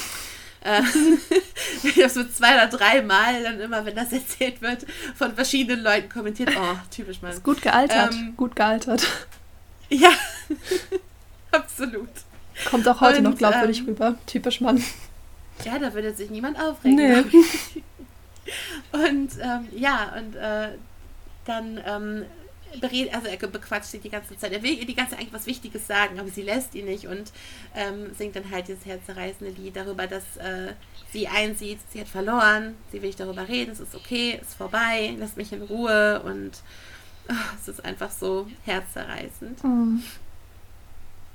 [0.61, 0.83] Äh,
[1.97, 6.09] das wird zwei oder drei Mal dann immer, wenn das erzählt wird, von verschiedenen Leuten
[6.09, 7.33] kommentiert, oh, typisch Mann.
[7.33, 9.07] Ist gut gealtert, ähm, gut gealtert.
[9.89, 10.11] Ja,
[11.51, 12.09] absolut.
[12.71, 14.83] Kommt auch heute und, noch glaubwürdig ähm, rüber, typisch Mann.
[15.65, 16.97] Ja, da würde sich niemand aufregen.
[16.97, 17.25] Nee.
[18.93, 20.77] Und ähm, ja, und äh,
[21.45, 21.81] dann
[22.81, 24.53] berät, also er bequatscht sie die ganze Zeit.
[24.53, 27.07] Er will ihr die ganze Zeit eigentlich was Wichtiges sagen, aber sie lässt ihn nicht
[27.07, 27.33] und
[27.75, 30.73] ähm, singt dann halt dieses herzerreißende Lied darüber, dass äh,
[31.13, 34.55] sie einsieht, sie hat verloren, sie will nicht darüber reden, es ist okay, es ist
[34.57, 36.53] vorbei, lässt mich in Ruhe und
[37.29, 39.63] oh, es ist einfach so herzerreißend.
[39.65, 40.03] Mhm.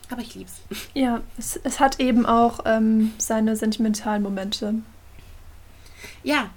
[0.10, 0.62] Aber ich lieb's.
[0.94, 4.76] Ja, es, es hat eben auch ähm, seine sentimentalen Momente.
[6.24, 6.50] Ja,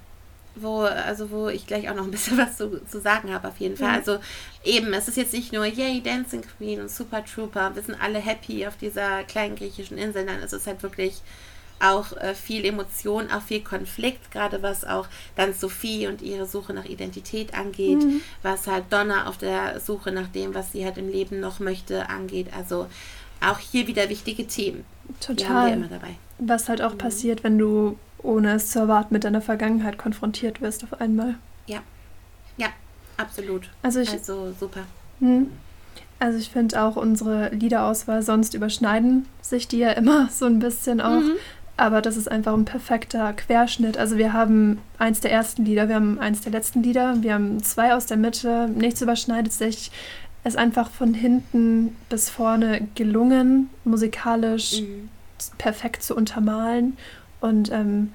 [0.55, 3.57] wo, also wo ich gleich auch noch ein bisschen was zu, zu sagen habe, auf
[3.57, 3.89] jeden Fall.
[3.89, 3.95] Mhm.
[3.95, 4.19] Also
[4.63, 8.19] eben, es ist jetzt nicht nur Yay, Dancing Queen und Super Trooper, wir sind alle
[8.19, 11.21] happy auf dieser kleinen griechischen Insel, nein, es ist halt wirklich
[11.81, 16.73] auch äh, viel Emotion, auch viel Konflikt, gerade was auch dann Sophie und ihre Suche
[16.73, 18.21] nach Identität angeht, mhm.
[18.43, 22.09] was halt Donna auf der Suche nach dem, was sie halt im Leben noch möchte,
[22.09, 22.47] angeht.
[22.55, 22.87] Also
[23.41, 24.85] auch hier wieder wichtige Themen.
[25.19, 25.77] Total.
[26.43, 26.97] Was halt auch mhm.
[26.97, 31.35] passiert, wenn du ohne es zu erwarten mit deiner Vergangenheit konfrontiert wirst auf einmal.
[31.67, 31.79] Ja,
[32.57, 32.67] ja,
[33.17, 33.69] absolut.
[33.81, 34.81] Also, ich, also super.
[35.19, 35.51] Hm.
[36.19, 41.01] Also ich finde auch unsere Liederauswahl sonst überschneiden sich die ja immer so ein bisschen
[41.01, 41.21] auch.
[41.21, 41.33] Mhm.
[41.77, 43.97] aber das ist einfach ein perfekter Querschnitt.
[43.97, 47.63] Also wir haben eins der ersten Lieder, wir haben eins der letzten Lieder, wir haben
[47.63, 49.91] zwei aus der Mitte, nichts überschneidet sich.
[50.43, 55.09] Es ist einfach von hinten bis vorne gelungen, musikalisch mhm.
[55.57, 56.97] Perfekt zu untermalen.
[57.39, 58.13] Und ähm,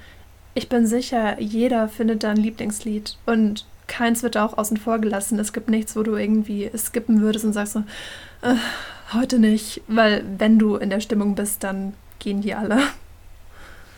[0.54, 3.16] ich bin sicher, jeder findet da ein Lieblingslied.
[3.26, 5.38] Und keins wird da auch außen vor gelassen.
[5.38, 7.80] Es gibt nichts, wo du irgendwie skippen würdest und sagst so,
[8.42, 8.54] äh,
[9.12, 9.82] heute nicht.
[9.88, 12.78] Weil wenn du in der Stimmung bist, dann gehen die alle.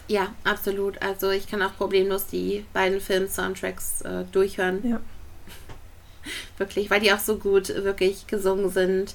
[0.09, 1.01] Ja, absolut.
[1.03, 4.81] Also ich kann auch problemlos die beiden Film-Soundtracks äh, durchhören.
[4.83, 5.01] Ja.
[6.59, 9.15] wirklich, weil die auch so gut wirklich gesungen sind.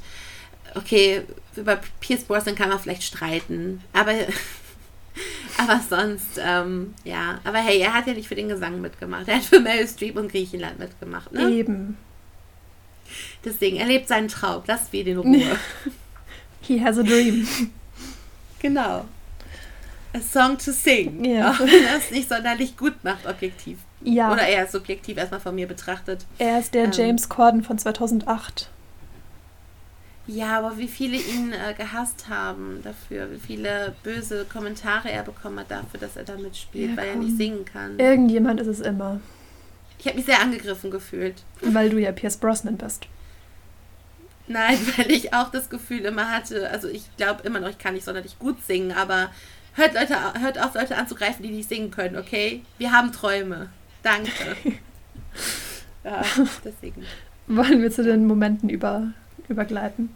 [0.75, 1.21] Okay,
[1.55, 4.11] über Pierce Brosnan kann man vielleicht streiten, aber,
[5.57, 7.39] aber sonst, ähm, ja.
[7.43, 9.27] Aber hey, er hat ja nicht für den Gesang mitgemacht.
[9.27, 11.49] Er hat für Meryl Streep und Griechenland mitgemacht, ne?
[11.49, 11.97] Eben.
[13.45, 14.63] Deswegen, er lebt seinen Traum.
[14.65, 15.59] Lass wir den Ruhe.
[16.61, 17.47] He has a dream.
[18.59, 19.05] Genau
[20.13, 21.25] a song to sing.
[21.25, 21.51] Ja.
[21.51, 23.79] Auch wenn er es nicht sonderlich gut macht, objektiv.
[24.01, 24.31] Ja.
[24.31, 26.25] Oder er ist subjektiv erstmal von mir betrachtet.
[26.37, 28.69] Er ist der ähm, James Corden von 2008.
[30.25, 35.59] Ja, aber wie viele ihn äh, gehasst haben dafür, wie viele böse Kommentare er bekommen
[35.59, 37.99] hat dafür, dass er da mitspielt, ja, weil er nicht singen kann.
[37.99, 39.19] Irgendjemand ist es immer.
[39.99, 41.43] Ich habe mich sehr angegriffen gefühlt.
[41.61, 43.07] Weil du ja Pierce Brosnan bist.
[44.47, 47.93] Nein, weil ich auch das Gefühl immer hatte, also ich glaube immer noch, ich kann
[47.93, 49.29] nicht sonderlich gut singen, aber
[49.75, 52.61] Hört, Leute, hört auf, Leute anzugreifen, die nicht singen können, okay?
[52.77, 53.69] Wir haben Träume.
[54.03, 54.29] Danke.
[56.03, 56.21] ja,
[56.63, 57.03] deswegen.
[57.47, 59.13] Wollen wir zu den Momenten über,
[59.49, 60.09] übergleiten?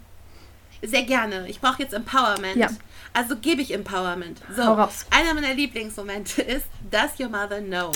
[0.82, 1.48] Sehr gerne.
[1.48, 2.56] Ich brauche jetzt Empowerment.
[2.56, 2.70] Ja.
[3.13, 4.42] Also gebe ich Empowerment.
[4.56, 7.92] So, einer meiner Lieblingsmomente ist Does Your Mother Know?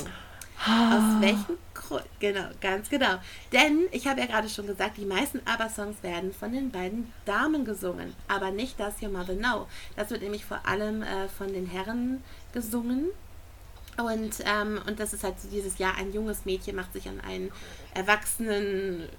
[0.63, 2.03] Aus welchem Grund?
[2.19, 3.15] Genau, ganz genau.
[3.51, 7.65] Denn ich habe ja gerade schon gesagt, die meisten ABBA-Songs werden von den beiden Damen
[7.65, 9.67] gesungen, aber nicht Does Your Mother Know.
[9.95, 13.05] Das wird nämlich vor allem äh, von den Herren gesungen.
[13.97, 17.19] Und, ähm, und das ist halt so dieses Jahr, ein junges Mädchen macht sich an
[17.21, 17.51] einen
[17.93, 19.09] erwachsenen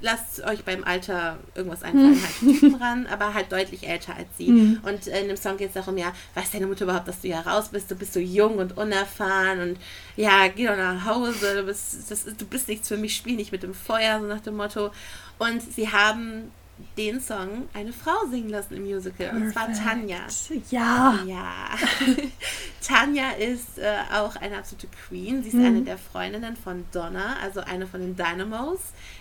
[0.00, 4.48] lasst euch beim Alter irgendwas einfallen, halt Typen ran, aber halt deutlich älter als sie.
[4.48, 4.80] Hm.
[4.82, 7.40] Und in dem Song geht es darum, ja, weiß deine Mutter überhaupt, dass du ja
[7.40, 9.78] raus bist, du bist so jung und unerfahren und
[10.16, 13.52] ja, geh doch nach Hause, du bist, das, du bist nichts für mich, spiel nicht
[13.52, 14.90] mit dem Feuer, so nach dem Motto.
[15.38, 16.52] Und sie haben
[16.96, 19.28] den Song eine Frau singen lassen im Musical.
[19.28, 19.44] Perfect.
[19.44, 20.26] Und zwar Tanja.
[20.70, 21.18] Ja.
[21.26, 21.68] Ja.
[22.86, 25.42] Tanja ist äh, auch eine absolute Queen.
[25.42, 25.64] Sie ist mhm.
[25.64, 28.80] eine der Freundinnen von Donna, also eine von den Dynamos,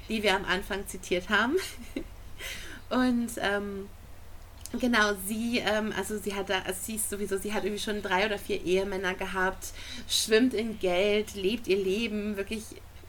[0.09, 1.55] die wir am Anfang zitiert haben.
[2.89, 3.87] Und ähm,
[4.79, 8.01] Genau, sie, ähm, also sie hat da, also sie ist sowieso, sie hat irgendwie schon
[8.01, 9.67] drei oder vier Ehemänner gehabt,
[10.09, 12.63] schwimmt in Geld, lebt ihr Leben wirklich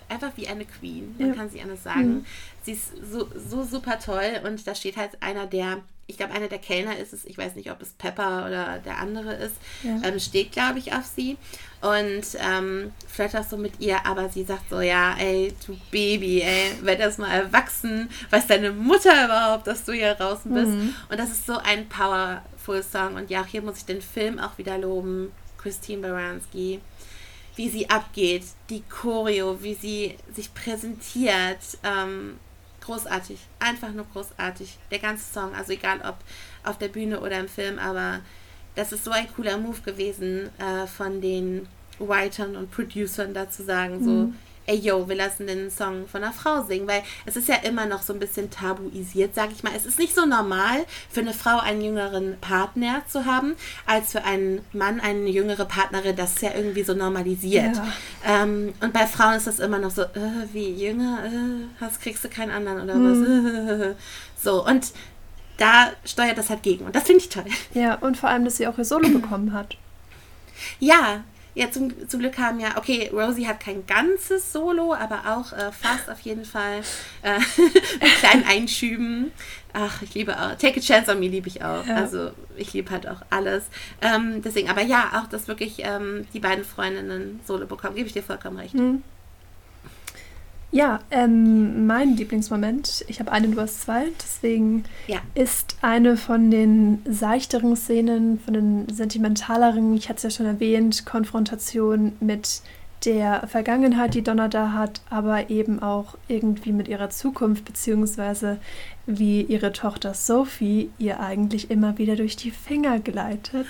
[0.09, 1.35] einfach wie eine Queen, man ja.
[1.35, 2.14] kann sie anders sagen.
[2.14, 2.27] Mhm.
[2.62, 6.49] Sie ist so, so super toll und da steht halt einer der, ich glaube, einer
[6.49, 10.01] der Kellner ist es, ich weiß nicht, ob es Pepper oder der andere ist, ja.
[10.03, 11.37] ähm, steht, glaube ich, auf sie
[11.81, 16.73] und ähm, flirtet so mit ihr, aber sie sagt so, ja, ey, du Baby, ey,
[16.83, 20.95] werd erst mal erwachsen, weiß deine Mutter überhaupt, dass du hier draußen bist mhm.
[21.11, 24.38] und das ist so ein powerful Song und ja, auch hier muss ich den Film
[24.38, 26.81] auch wieder loben, Christine Baranski
[27.57, 31.61] wie sie abgeht, die Choreo, wie sie sich präsentiert.
[31.83, 32.38] Ähm,
[32.81, 34.79] großartig, einfach nur großartig.
[34.90, 36.17] Der ganze Song, also egal ob
[36.64, 38.21] auf der Bühne oder im Film, aber
[38.75, 43.64] das ist so ein cooler Move gewesen äh, von den Writern und Producern da zu
[43.64, 44.05] sagen, mhm.
[44.05, 44.33] so
[44.66, 47.87] ey yo, wir lassen den Song von einer Frau singen, weil es ist ja immer
[47.87, 49.72] noch so ein bisschen tabuisiert, sag ich mal.
[49.77, 54.24] Es ist nicht so normal für eine Frau einen jüngeren Partner zu haben, als für
[54.24, 56.16] einen Mann eine jüngere Partnerin.
[56.16, 57.77] Das ist ja irgendwie so normalisiert.
[57.77, 58.42] Ja.
[58.42, 62.24] Ähm, und bei Frauen ist das immer noch so, äh, wie jünger, äh, hast, kriegst
[62.24, 63.94] du keinen anderen oder mhm.
[63.94, 64.42] was.
[64.42, 64.92] so, und
[65.57, 66.85] da steuert das halt gegen.
[66.87, 67.44] Und das finde ich toll.
[67.74, 69.77] Ja, und vor allem, dass sie auch ihr Solo bekommen hat.
[70.79, 71.24] Ja,
[71.55, 75.71] ja, zum, zum Glück haben ja, okay, Rosie hat kein ganzes Solo, aber auch äh,
[75.71, 76.81] fast auf jeden Fall
[77.23, 77.38] äh,
[78.01, 79.31] mit kleinen Einschüben.
[79.73, 80.55] Ach, ich liebe auch.
[80.57, 81.87] Take a Chance on Me liebe ich auch.
[81.87, 81.97] Ja.
[81.97, 83.64] Also ich liebe halt auch alles.
[84.03, 88.12] Ähm, deswegen, aber ja, auch, dass wirklich ähm, die beiden Freundinnen Solo bekommen, gebe ich
[88.12, 88.75] dir vollkommen recht.
[88.75, 89.03] Mhm.
[90.75, 95.19] Ja, ähm, mein Lieblingsmoment, ich habe einen, du hast zwei, deswegen ja.
[95.37, 101.07] ist eine von den seichteren Szenen, von den sentimentaleren, ich hatte es ja schon erwähnt,
[101.07, 102.61] Konfrontation mit
[103.05, 108.59] der Vergangenheit, die Donna da hat, aber eben auch irgendwie mit ihrer Zukunft, beziehungsweise
[109.07, 113.69] wie ihre Tochter Sophie ihr eigentlich immer wieder durch die Finger gleitet.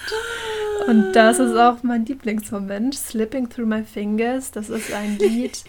[0.89, 4.51] Und das ist auch mein Lieblingsmoment, Slipping Through My Fingers.
[4.53, 5.65] Das ist ein Lied,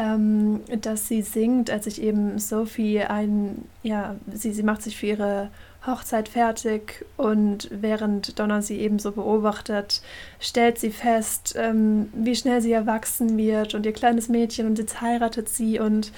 [0.00, 5.06] ähm, dass sie singt, als ich eben Sophie ein, ja, sie, sie macht sich für
[5.06, 5.50] ihre
[5.86, 10.00] Hochzeit fertig und während Donna sie ebenso beobachtet,
[10.38, 15.02] stellt sie fest, ähm, wie schnell sie erwachsen wird und ihr kleines Mädchen und jetzt
[15.02, 16.12] heiratet sie und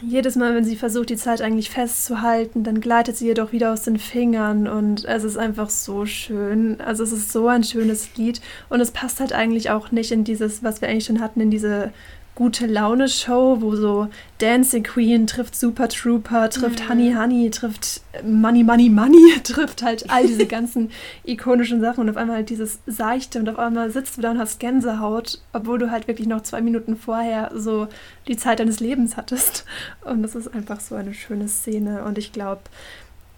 [0.00, 3.82] jedes Mal, wenn sie versucht, die Zeit eigentlich festzuhalten, dann gleitet sie jedoch wieder aus
[3.82, 6.80] den Fingern und es ist einfach so schön.
[6.80, 10.24] Also es ist so ein schönes Lied und es passt halt eigentlich auch nicht in
[10.24, 11.92] dieses, was wir eigentlich schon hatten, in diese
[12.34, 16.88] gute Laune Show, wo so Dancing Queen trifft Super Trooper, trifft mhm.
[16.88, 20.90] Honey Honey, trifft Money Money Money, trifft halt all diese ganzen
[21.24, 24.38] ikonischen Sachen und auf einmal halt dieses Seichte und auf einmal sitzt du da und
[24.38, 27.88] hast Gänsehaut, obwohl du halt wirklich noch zwei Minuten vorher so
[28.26, 29.64] die Zeit deines Lebens hattest.
[30.04, 32.62] Und das ist einfach so eine schöne Szene und ich glaube,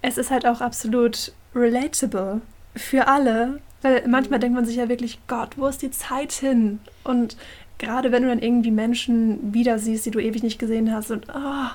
[0.02, 2.40] es ist halt auch absolut relatable
[2.76, 6.80] für alle, weil manchmal denkt man sich ja wirklich, Gott, wo ist die Zeit hin?
[7.04, 7.36] Und
[7.78, 11.26] gerade wenn du dann irgendwie Menschen wieder siehst, die du ewig nicht gesehen hast und
[11.34, 11.70] oh,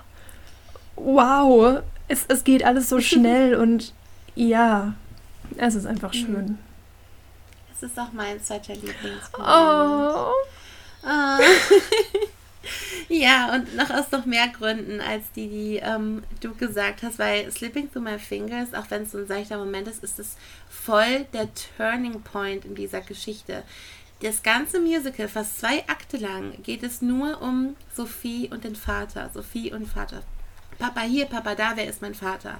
[0.95, 3.93] wow, es, es geht alles so schnell und
[4.35, 4.93] ja,
[5.57, 6.17] es ist einfach mhm.
[6.17, 6.57] schön.
[7.75, 9.49] Es ist auch mein zweiter Lieblingsmoment.
[9.49, 10.31] Oh.
[11.03, 11.39] oh.
[13.09, 17.49] ja, und noch aus noch mehr Gründen als die, die ähm, du gesagt hast, weil
[17.51, 20.35] Slipping Through My Fingers, auch wenn es so ein seichter Moment ist, ist es
[20.69, 23.63] voll der Turning Point in dieser Geschichte.
[24.21, 29.29] Das ganze Musical, fast zwei Akte lang, geht es nur um Sophie und den Vater.
[29.33, 30.23] Sophie und Vater.
[30.77, 32.59] Papa hier, Papa da, wer ist mein Vater?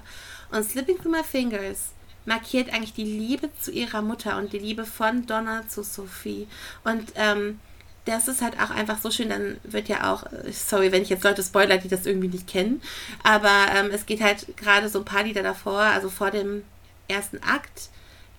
[0.50, 1.90] Und Slipping Through My Fingers
[2.24, 6.48] markiert eigentlich die Liebe zu ihrer Mutter und die Liebe von Donna zu Sophie.
[6.84, 7.60] Und ähm,
[8.06, 11.24] das ist halt auch einfach so schön, dann wird ja auch, sorry, wenn ich jetzt
[11.24, 12.80] Leute spoiler, die das irgendwie nicht kennen,
[13.22, 16.64] aber ähm, es geht halt gerade so ein paar Lieder davor, also vor dem
[17.08, 17.90] ersten Akt,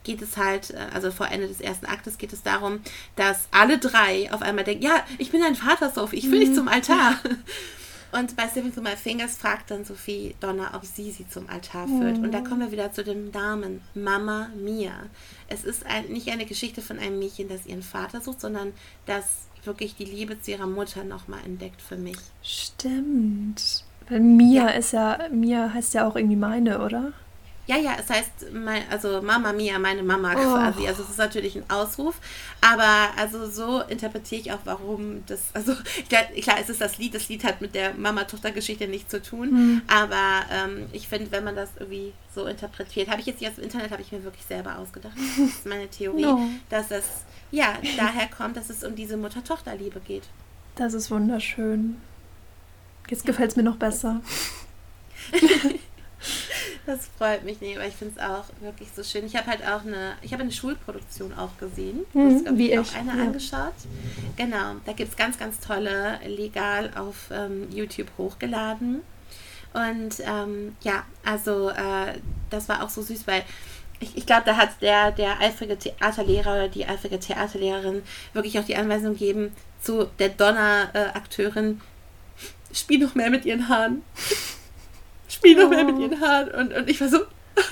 [0.03, 2.79] geht es halt, äh, also vor Ende des ersten Aktes geht es darum,
[3.15, 6.49] dass alle drei auf einmal denken, ja, ich bin dein Vater, Sophie, ich will dich
[6.49, 6.55] mhm.
[6.55, 7.19] zum Altar.
[8.11, 11.87] Und bei Slipping Through My Fingers fragt dann Sophie Donna, ob sie sie zum Altar
[11.87, 12.17] führt.
[12.17, 12.25] Mhm.
[12.25, 14.91] Und da kommen wir wieder zu dem Namen Mama Mia.
[15.47, 18.73] Es ist ein, nicht eine Geschichte von einem Mädchen, das ihren Vater sucht, sondern
[19.05, 22.17] das wirklich die Liebe zu ihrer Mutter nochmal entdeckt für mich.
[22.43, 23.85] Stimmt.
[24.09, 24.69] Weil Mia ja.
[24.71, 27.13] ist ja, Mia heißt ja auch irgendwie meine, oder?
[27.71, 30.39] Ja, ja, es heißt, mein, also Mama Mia, meine Mama oh.
[30.39, 30.85] quasi.
[30.89, 32.19] Also es ist natürlich ein Ausruf,
[32.59, 35.73] aber also so interpretiere ich auch, warum das, also
[36.09, 39.51] klar, klar, es ist das Lied, das Lied hat mit der Mama-Tochter-Geschichte nichts zu tun,
[39.51, 39.81] mhm.
[39.87, 43.55] aber ähm, ich finde, wenn man das irgendwie so interpretiert, habe ich jetzt nicht aus
[43.55, 45.15] dem Internet, habe ich mir wirklich selber ausgedacht.
[45.15, 46.49] Das ist meine Theorie, no.
[46.69, 47.05] dass es
[47.51, 50.23] ja daher kommt, dass es um diese Mutter-Tochter-Liebe geht.
[50.75, 52.01] Das ist wunderschön.
[53.07, 53.27] Jetzt ja.
[53.27, 54.19] gefällt es mir noch besser.
[56.85, 59.25] Das freut mich nicht, aber ich finde es auch wirklich so schön.
[59.25, 62.05] Ich habe halt auch eine, ich habe eine Schulproduktion auch gesehen.
[62.13, 62.79] Mhm, das, wie ich.
[62.79, 63.23] auch eine ja.
[63.23, 63.73] angeschaut.
[64.35, 69.01] Genau, da gibt es ganz, ganz tolle, legal auf ähm, YouTube hochgeladen.
[69.73, 73.43] Und ähm, ja, also äh, das war auch so süß, weil
[73.99, 78.01] ich, ich glaube, da hat der, der eifrige Theaterlehrer oder die eifrige Theaterlehrerin
[78.33, 81.79] wirklich auch die Anweisung gegeben zu der Donner-Akteurin,
[82.71, 84.01] äh, spiel noch mehr mit ihren Haaren
[85.33, 86.01] spiel noch mehr mit oh.
[86.01, 86.51] ihren Haaren.
[86.51, 87.19] Und, und ich war so,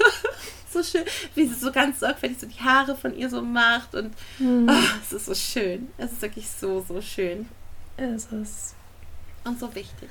[0.72, 1.04] so schön,
[1.36, 3.96] wie sie so ganz sorgfältig so die Haare von ihr so macht.
[3.96, 4.70] Und mhm.
[4.70, 5.90] oh, es ist so schön.
[5.98, 7.48] Es ist wirklich so, so schön.
[7.98, 8.76] Es ist.
[9.46, 10.10] Und so wichtig.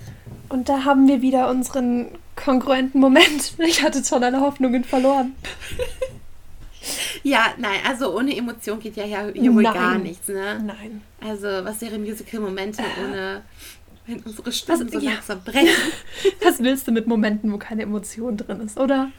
[0.49, 3.55] Und da haben wir wieder unseren kongruenten Moment.
[3.59, 5.35] Ich hatte schon alle Hoffnungen verloren.
[7.23, 10.63] Ja, nein, also ohne Emotion geht ja hier wohl gar nichts, ne?
[10.65, 11.03] Nein.
[11.21, 13.43] Also, was wäre Musical-Momente ohne
[14.09, 15.13] wenn unsere Stimmen was, so ja.
[15.13, 15.69] langsam brechen.
[16.43, 19.11] Was willst du mit Momenten, wo keine Emotion drin ist, oder?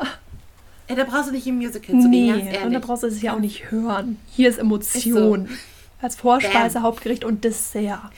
[0.89, 2.63] Ja, da brauchst du nicht im Musical zu nee, gehen, ganz ehrlich.
[2.63, 4.17] und da brauchst du es ja auch nicht hören.
[4.31, 5.45] Hier ist Emotion.
[5.45, 5.57] Ist so.
[6.01, 6.83] Als Vorspeise, Bam.
[6.83, 8.01] Hauptgericht und Dessert.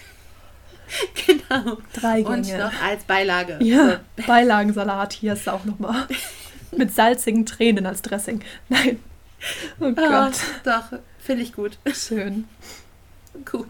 [1.25, 1.77] Genau.
[1.93, 2.36] Drei Gänge.
[2.36, 3.60] Und noch als Beilage.
[3.62, 6.05] Ja, Beilagensalat hier ist auch nochmal.
[6.77, 8.41] Mit salzigen Tränen als Dressing.
[8.67, 8.99] Nein.
[9.79, 10.34] Oh ah, Gott.
[10.36, 11.77] Oh, doch, finde ich gut.
[11.93, 12.45] Schön.
[13.51, 13.67] Gut,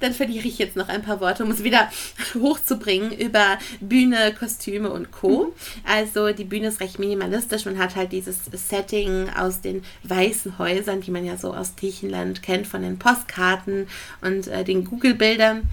[0.00, 1.90] dann verliere ich jetzt noch ein paar Worte, um es wieder
[2.34, 5.44] hochzubringen über Bühne, Kostüme und Co.
[5.44, 5.52] Mhm.
[5.84, 7.64] Also die Bühne ist recht minimalistisch.
[7.64, 12.42] Man hat halt dieses Setting aus den weißen Häusern, die man ja so aus Griechenland
[12.42, 13.86] kennt, von den Postkarten
[14.20, 15.68] und äh, den Google-Bildern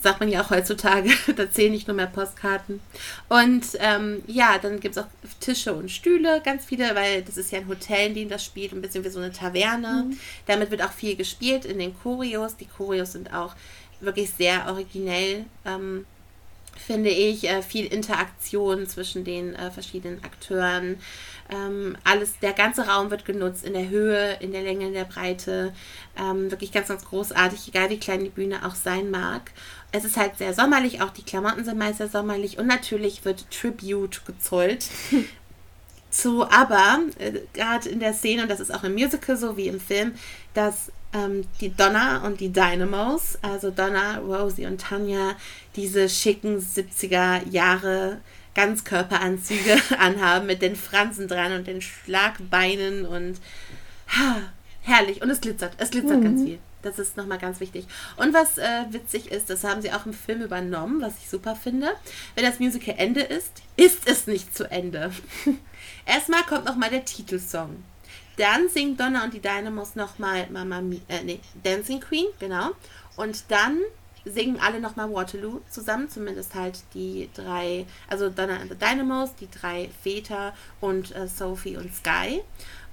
[0.00, 2.80] sagt man ja auch heutzutage, da zählen nicht nur mehr Postkarten.
[3.28, 5.08] Und ähm, ja, dann gibt es auch
[5.40, 8.72] Tische und Stühle, ganz viele, weil das ist ja ein Hotel, in dem das spielt,
[8.72, 10.06] ein bisschen wie so eine Taverne.
[10.06, 10.18] Mhm.
[10.46, 12.56] Damit wird auch viel gespielt in den Choreos.
[12.56, 13.54] Die Choreos sind auch
[14.00, 15.44] wirklich sehr originell.
[15.64, 16.04] Ähm,
[16.78, 20.98] finde ich, äh, viel Interaktion zwischen den äh, verschiedenen Akteuren.
[21.48, 25.04] Ähm, alles, der ganze Raum wird genutzt in der Höhe, in der Länge, in der
[25.04, 25.72] Breite.
[26.18, 29.52] Ähm, wirklich ganz, ganz großartig, egal wie klein die Bühne auch sein mag.
[29.92, 33.50] Es ist halt sehr sommerlich, auch die Klamotten sind meist sehr sommerlich und natürlich wird
[33.50, 34.88] Tribute gezollt
[36.10, 39.68] zu aber äh, gerade in der Szene, und das ist auch im Musical so wie
[39.68, 40.14] im Film,
[40.54, 45.36] dass ähm, die Donna und die Dynamos, also Donna, Rosie und Tanja,
[45.74, 48.18] diese schicken 70er Jahre
[48.54, 53.38] Ganzkörperanzüge anhaben mit den Fransen dran und den Schlagbeinen und
[54.08, 54.36] ha,
[54.82, 55.22] herrlich.
[55.22, 56.24] Und es glitzert, es glitzert mhm.
[56.24, 56.58] ganz viel.
[56.82, 57.86] Das ist nochmal ganz wichtig.
[58.16, 61.56] Und was äh, witzig ist, das haben sie auch im Film übernommen, was ich super
[61.56, 61.88] finde.
[62.34, 65.10] Wenn das Musical Ende ist, ist es nicht zu Ende.
[66.06, 67.82] Erstmal kommt nochmal der Titelsong.
[68.36, 72.72] Dann singt Donna und die Dynamos nochmal Mama Mi äh, nee, Dancing Queen, genau.
[73.16, 73.80] Und dann
[74.26, 79.48] singen alle nochmal Waterloo zusammen, zumindest halt die drei, also Donna and the Dynamos, die
[79.48, 82.42] drei Väter und äh, Sophie und Sky.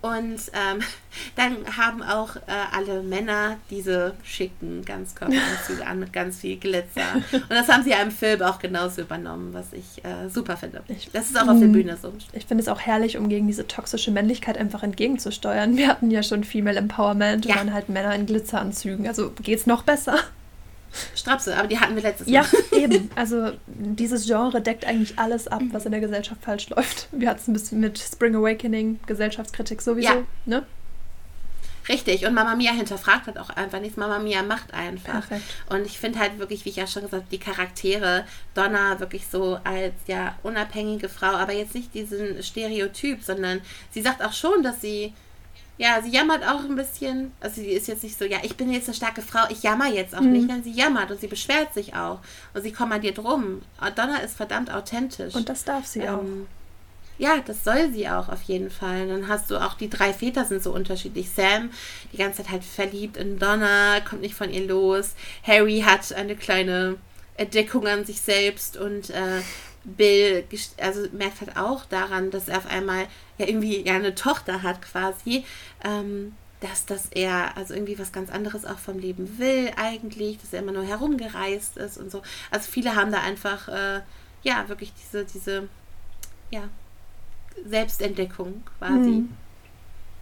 [0.03, 0.81] Und ähm,
[1.37, 2.41] dann haben auch äh,
[2.73, 7.15] alle Männer diese schicken Ganzkörperanzüge an mit ganz viel Glitzer.
[7.31, 10.83] Und das haben sie ja im Film auch genauso übernommen, was ich äh, super finde.
[11.13, 12.11] Das ist auch auf der Bühne so.
[12.33, 15.77] Ich finde es auch herrlich, um gegen diese toxische Männlichkeit einfach entgegenzusteuern.
[15.77, 17.53] Wir hatten ja schon Female Empowerment ja.
[17.53, 19.07] und dann halt Männer in Glitzeranzügen.
[19.07, 20.17] Also geht's noch besser.
[21.15, 22.33] Strapse, aber die hatten wir letztes Mal.
[22.33, 22.45] Ja,
[22.77, 23.09] eben.
[23.15, 27.07] Also dieses Genre deckt eigentlich alles ab, was in der Gesellschaft falsch läuft.
[27.11, 30.23] Wir hatten es ein bisschen mit Spring Awakening, Gesellschaftskritik sowieso, ja.
[30.45, 30.65] ne?
[31.89, 33.97] Richtig, und Mama Mia hinterfragt hat auch einfach nichts.
[33.97, 35.27] Mama Mia macht einfach.
[35.27, 35.43] Perfekt.
[35.69, 39.27] Und ich finde halt wirklich, wie ich ja schon gesagt habe, die Charaktere, Donna wirklich
[39.27, 44.63] so als ja unabhängige Frau, aber jetzt nicht diesen Stereotyp, sondern sie sagt auch schon,
[44.63, 45.13] dass sie
[45.77, 47.31] ja, sie jammert auch ein bisschen.
[47.39, 49.87] Also sie ist jetzt nicht so, ja, ich bin jetzt eine starke Frau, ich jammer
[49.87, 50.31] jetzt auch mhm.
[50.31, 50.47] nicht.
[50.47, 52.19] Nein, sie jammert und sie beschwert sich auch.
[52.53, 53.61] Und sie kommandiert rum.
[53.95, 55.33] Donna ist verdammt authentisch.
[55.33, 56.23] Und das darf sie ähm, auch.
[57.17, 59.07] Ja, das soll sie auch auf jeden Fall.
[59.07, 61.29] Dann hast du auch die drei Väter sind so unterschiedlich.
[61.29, 61.71] Sam,
[62.11, 65.15] die ganze Zeit halt verliebt in Donna, kommt nicht von ihr los.
[65.43, 66.97] Harry hat eine kleine
[67.35, 69.41] Entdeckung an sich selbst und äh,
[69.83, 70.45] Bill
[70.77, 73.07] also merkt halt auch daran, dass er auf einmal
[73.37, 75.45] ja irgendwie ja eine Tochter hat quasi,
[75.83, 80.53] ähm, dass, dass er also irgendwie was ganz anderes auch vom Leben will eigentlich, dass
[80.53, 82.21] er immer nur herumgereist ist und so.
[82.51, 84.01] Also viele haben da einfach äh,
[84.43, 85.67] ja wirklich diese, diese
[86.51, 86.69] ja,
[87.65, 88.93] Selbstentdeckung quasi.
[88.93, 89.29] Mhm.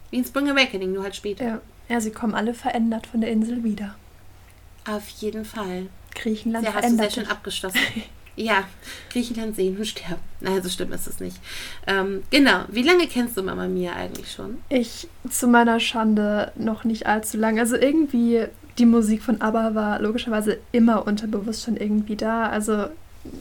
[0.09, 1.45] Wie in Spring Awakening, nur halt später.
[1.45, 1.61] Ja.
[1.87, 3.95] ja, sie kommen alle verändert von der Insel wieder.
[4.85, 5.87] Auf jeden Fall.
[6.15, 7.79] Griechenland ja, hast du sehr schön abgeschlossen.
[8.41, 8.63] Ja,
[9.11, 10.21] Griechenland sehen und sterben.
[10.39, 11.37] Nein, so schlimm ist es nicht.
[11.85, 12.63] Ähm, genau.
[12.69, 14.57] Wie lange kennst du Mama Mia eigentlich schon?
[14.69, 17.61] Ich zu meiner Schande noch nicht allzu lange.
[17.61, 18.45] Also irgendwie
[18.79, 22.49] die Musik von ABBA war logischerweise immer unterbewusst schon irgendwie da.
[22.49, 22.87] Also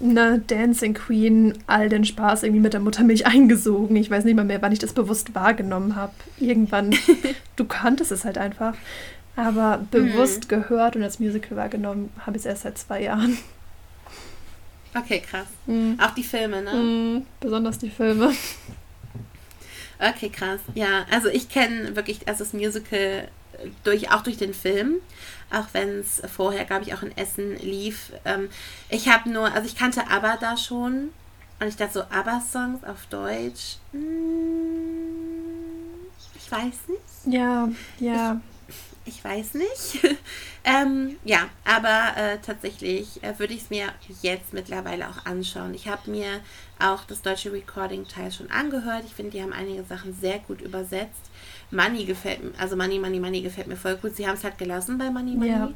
[0.03, 3.97] eine Dancing Queen, all den Spaß irgendwie mit der Muttermilch eingesogen.
[3.97, 6.13] Ich weiß nicht mal mehr, wann ich das bewusst wahrgenommen habe.
[6.39, 6.95] Irgendwann,
[7.57, 8.75] du kanntest es halt einfach.
[9.35, 10.49] Aber bewusst mhm.
[10.49, 13.39] gehört und als Musical wahrgenommen habe ich es erst seit zwei Jahren.
[14.95, 15.47] Okay, krass.
[15.67, 15.99] Mhm.
[16.01, 16.75] Auch die Filme, ne?
[16.75, 18.33] Mhm, besonders die Filme.
[19.99, 20.61] Okay, krass.
[20.75, 23.29] Ja, also ich kenne wirklich also das Musical
[23.85, 24.97] durch, auch durch den Film,
[25.51, 28.13] auch wenn es vorher, glaube ich, auch in Essen lief.
[28.25, 28.49] Ähm,
[28.89, 31.11] ich habe nur, also ich kannte ABBA da schon
[31.61, 34.09] und ich dachte so, ABBA-Songs auf Deutsch, hm,
[36.35, 37.35] ich weiß nicht.
[37.35, 37.69] Ja,
[37.99, 38.41] ja.
[38.41, 38.60] Ich,
[39.05, 40.01] ich weiß nicht.
[40.63, 43.87] Ähm, ja, aber äh, tatsächlich äh, würde ich es mir
[44.21, 45.73] jetzt mittlerweile auch anschauen.
[45.73, 46.41] Ich habe mir
[46.79, 49.05] auch das deutsche Recording-Teil schon angehört.
[49.07, 51.31] Ich finde, die haben einige Sachen sehr gut übersetzt.
[51.71, 54.17] Money gefällt mir, also Money, Money, Money gefällt mir voll gut.
[54.17, 55.51] Sie haben es halt gelassen bei Money, Money.
[55.51, 55.71] Ja.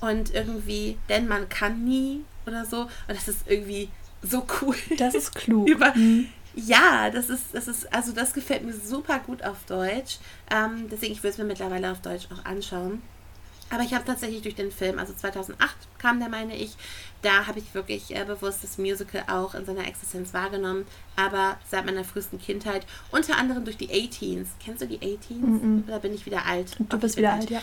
[0.00, 2.82] Und irgendwie, denn man kann nie oder so.
[2.82, 3.90] Und das ist irgendwie
[4.22, 4.76] so cool.
[4.96, 5.68] Das ist klug.
[5.68, 6.28] Über, mhm.
[6.56, 10.18] Ja, das ist, das ist, also das gefällt mir super gut auf Deutsch.
[10.50, 13.02] Ähm, deswegen, ich würde es mir mittlerweile auf Deutsch auch anschauen.
[13.70, 16.76] Aber ich habe tatsächlich durch den Film, also 2008 kam der, meine ich,
[17.22, 20.86] da habe ich wirklich äh, bewusst das Musical auch in seiner Existenz wahrgenommen.
[21.16, 24.50] Aber seit meiner frühesten Kindheit, unter anderem durch die A-Teens.
[24.62, 25.40] Kennst du die A-Teens?
[25.40, 25.88] Mm -mm.
[25.88, 26.76] Oder bin ich wieder alt?
[26.78, 27.62] Du bist wieder alt, alt, ja.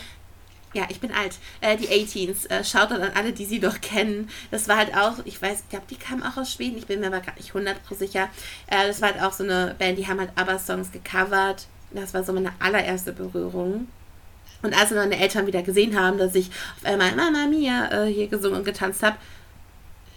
[0.74, 1.36] Ja, ich bin alt.
[1.60, 2.46] Äh, die A-Teens.
[2.46, 4.30] Äh, schaut dann an alle, die sie doch kennen.
[4.50, 6.78] Das war halt auch, ich weiß, ich glaube, die kamen auch aus Schweden.
[6.78, 8.28] Ich bin mir aber gar nicht 100% sicher.
[8.68, 11.66] Äh, das war halt auch so eine Band, die haben halt ABBA-Songs gecovert.
[11.90, 13.88] Das war so meine allererste Berührung.
[14.62, 18.28] Und als meine Eltern wieder gesehen haben, dass ich auf einmal Mama Mia äh, hier
[18.28, 19.16] gesungen und getanzt habe,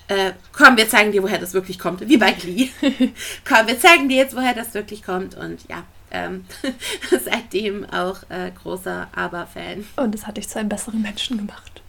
[0.07, 2.07] äh, komm, wir zeigen dir, woher das wirklich kommt.
[2.07, 2.69] Wie bei Glee.
[3.43, 5.35] komm, wir zeigen dir jetzt, woher das wirklich kommt.
[5.35, 5.83] Und ja,
[6.15, 6.45] ähm,
[7.23, 9.85] seitdem auch äh, großer Aber-Fan.
[9.97, 11.81] Und es hat dich zu einem besseren Menschen gemacht.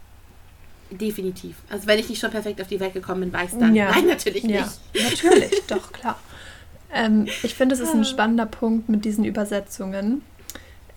[0.89, 1.55] Definitiv.
[1.69, 3.75] Also wenn ich nicht schon perfekt auf die Welt gekommen bin, weiß dann.
[3.75, 3.91] Ja.
[3.91, 4.61] Nein, natürlich ja.
[4.61, 5.21] nicht.
[5.23, 6.19] Natürlich, doch, klar.
[6.93, 8.05] Ähm, ich finde, es ist ein ah.
[8.05, 10.21] spannender Punkt mit diesen Übersetzungen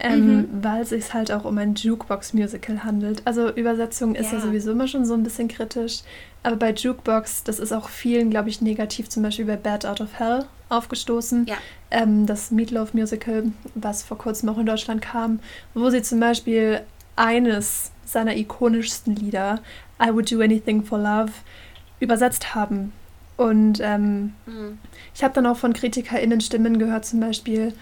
[0.01, 0.49] ähm, mhm.
[0.63, 3.23] weil es sich halt auch um ein Jukebox-Musical handelt.
[3.27, 4.39] Also Übersetzung ist ja.
[4.39, 6.01] ja sowieso immer schon so ein bisschen kritisch,
[6.43, 10.01] aber bei Jukebox, das ist auch vielen, glaube ich, negativ, zum Beispiel bei Bad Out
[10.01, 11.47] of Hell aufgestoßen.
[11.47, 11.57] Ja.
[11.91, 15.41] Ähm, das Meatloaf Musical, was vor kurzem auch in Deutschland kam,
[15.75, 16.81] wo sie zum Beispiel
[17.17, 19.61] eines seiner ikonischsten Lieder,
[20.03, 21.33] I Would Do Anything for Love,
[22.01, 22.93] übersetzt haben.
[23.37, 24.79] Und ähm, mhm.
[25.15, 27.73] ich habe dann auch von KritikerInnen Stimmen gehört, zum Beispiel,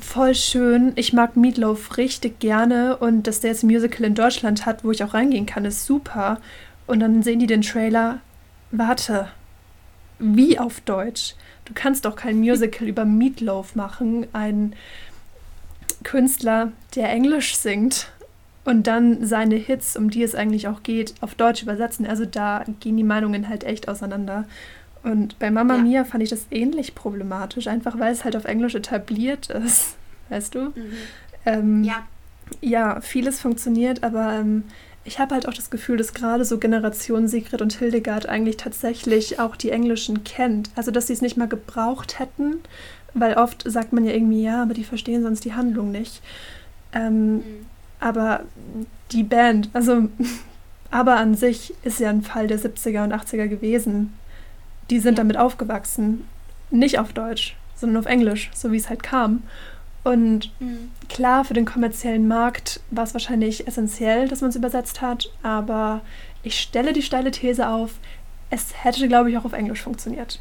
[0.00, 0.92] voll schön.
[0.96, 4.90] Ich mag Meatloaf richtig gerne und dass der jetzt ein Musical in Deutschland hat, wo
[4.90, 6.40] ich auch reingehen kann, ist super.
[6.86, 8.20] Und dann sehen die den Trailer.
[8.70, 9.28] Warte,
[10.18, 11.34] wie auf Deutsch?
[11.64, 14.74] Du kannst doch kein Musical über Meatloaf machen, ein
[16.02, 18.08] Künstler, der Englisch singt
[18.64, 22.06] und dann seine Hits, um die es eigentlich auch geht, auf Deutsch übersetzen.
[22.06, 24.44] Also da gehen die Meinungen halt echt auseinander.
[25.04, 25.82] Und bei Mama ja.
[25.82, 29.96] Mia fand ich das ähnlich problematisch, einfach weil es halt auf Englisch etabliert ist.
[30.30, 30.60] Weißt du?
[30.60, 30.92] Mhm.
[31.46, 32.06] Ähm, ja.
[32.60, 34.64] Ja, vieles funktioniert, aber ähm,
[35.04, 39.38] ich habe halt auch das Gefühl, dass gerade so Generation Sigrid und Hildegard eigentlich tatsächlich
[39.40, 40.70] auch die Englischen kennt.
[40.76, 42.56] Also, dass sie es nicht mal gebraucht hätten,
[43.14, 46.22] weil oft sagt man ja irgendwie, ja, aber die verstehen sonst die Handlung nicht.
[46.92, 47.42] Ähm, mhm.
[48.00, 48.40] Aber
[49.12, 50.08] die Band, also,
[50.90, 54.12] aber an sich ist ja ein Fall der 70er und 80er gewesen.
[54.90, 55.24] Die sind ja.
[55.24, 56.26] damit aufgewachsen.
[56.70, 59.42] Nicht auf Deutsch, sondern auf Englisch, so wie es halt kam.
[60.02, 60.90] Und mhm.
[61.08, 66.02] klar, für den kommerziellen Markt war es wahrscheinlich essentiell, dass man es übersetzt hat, aber
[66.42, 67.92] ich stelle die steile These auf,
[68.50, 70.40] es hätte, glaube ich, auch auf Englisch funktioniert.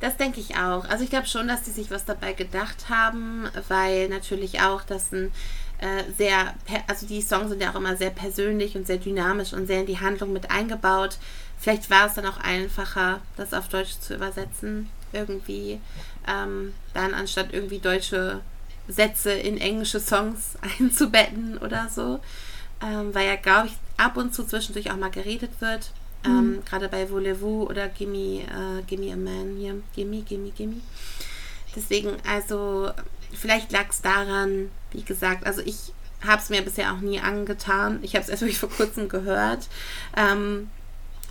[0.00, 0.88] Das denke ich auch.
[0.88, 5.12] Also ich glaube schon, dass die sich was dabei gedacht haben, weil natürlich auch das
[5.12, 5.32] ein
[5.84, 6.54] äh, sehr,
[6.86, 9.86] also die Songs sind ja auch immer sehr persönlich und sehr dynamisch und sehr in
[9.86, 11.18] die Handlung mit eingebaut.
[11.58, 15.80] Vielleicht war es dann auch einfacher, das auf Deutsch zu übersetzen irgendwie
[16.26, 18.40] ähm, dann anstatt irgendwie deutsche
[18.88, 22.20] Sätze in englische Songs einzubetten oder so.
[22.82, 25.90] Ähm, weil ja, glaube ich, ab und zu zwischendurch auch mal geredet wird.
[26.24, 26.64] Ähm, mhm.
[26.64, 29.76] Gerade bei Voulez-vous oder Gimme, äh, Gimme a Man hier.
[29.94, 30.80] Gimme, Gimme, Gimme.
[31.76, 32.90] Deswegen, also,
[33.36, 35.92] vielleicht lag es daran, wie gesagt, also ich
[36.26, 37.98] habe es mir bisher auch nie angetan.
[38.02, 39.68] Ich habe es erst wirklich vor kurzem gehört.
[40.16, 40.70] Ähm,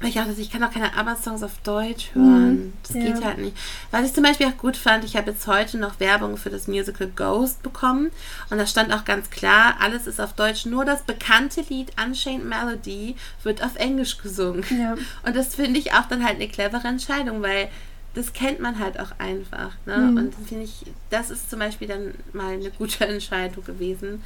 [0.02, 2.56] ich dachte, ich kann auch keine ABBA-Songs auf Deutsch hören.
[2.56, 3.02] Mhm, das ja.
[3.04, 3.56] geht halt nicht.
[3.92, 6.68] Was ich zum Beispiel auch gut fand, ich habe jetzt heute noch Werbung für das
[6.68, 8.12] Musical Ghost bekommen.
[8.50, 10.66] Und da stand auch ganz klar, alles ist auf Deutsch.
[10.66, 14.66] Nur das bekannte Lied Unchained Melody wird auf Englisch gesungen.
[14.78, 14.96] Ja.
[15.26, 17.70] Und das finde ich auch dann halt eine clevere Entscheidung, weil
[18.14, 19.72] das kennt man halt auch einfach.
[19.86, 19.98] Ne?
[19.98, 20.18] Mhm.
[20.18, 24.22] Und finde ich, das ist zum Beispiel dann mal eine gute Entscheidung gewesen.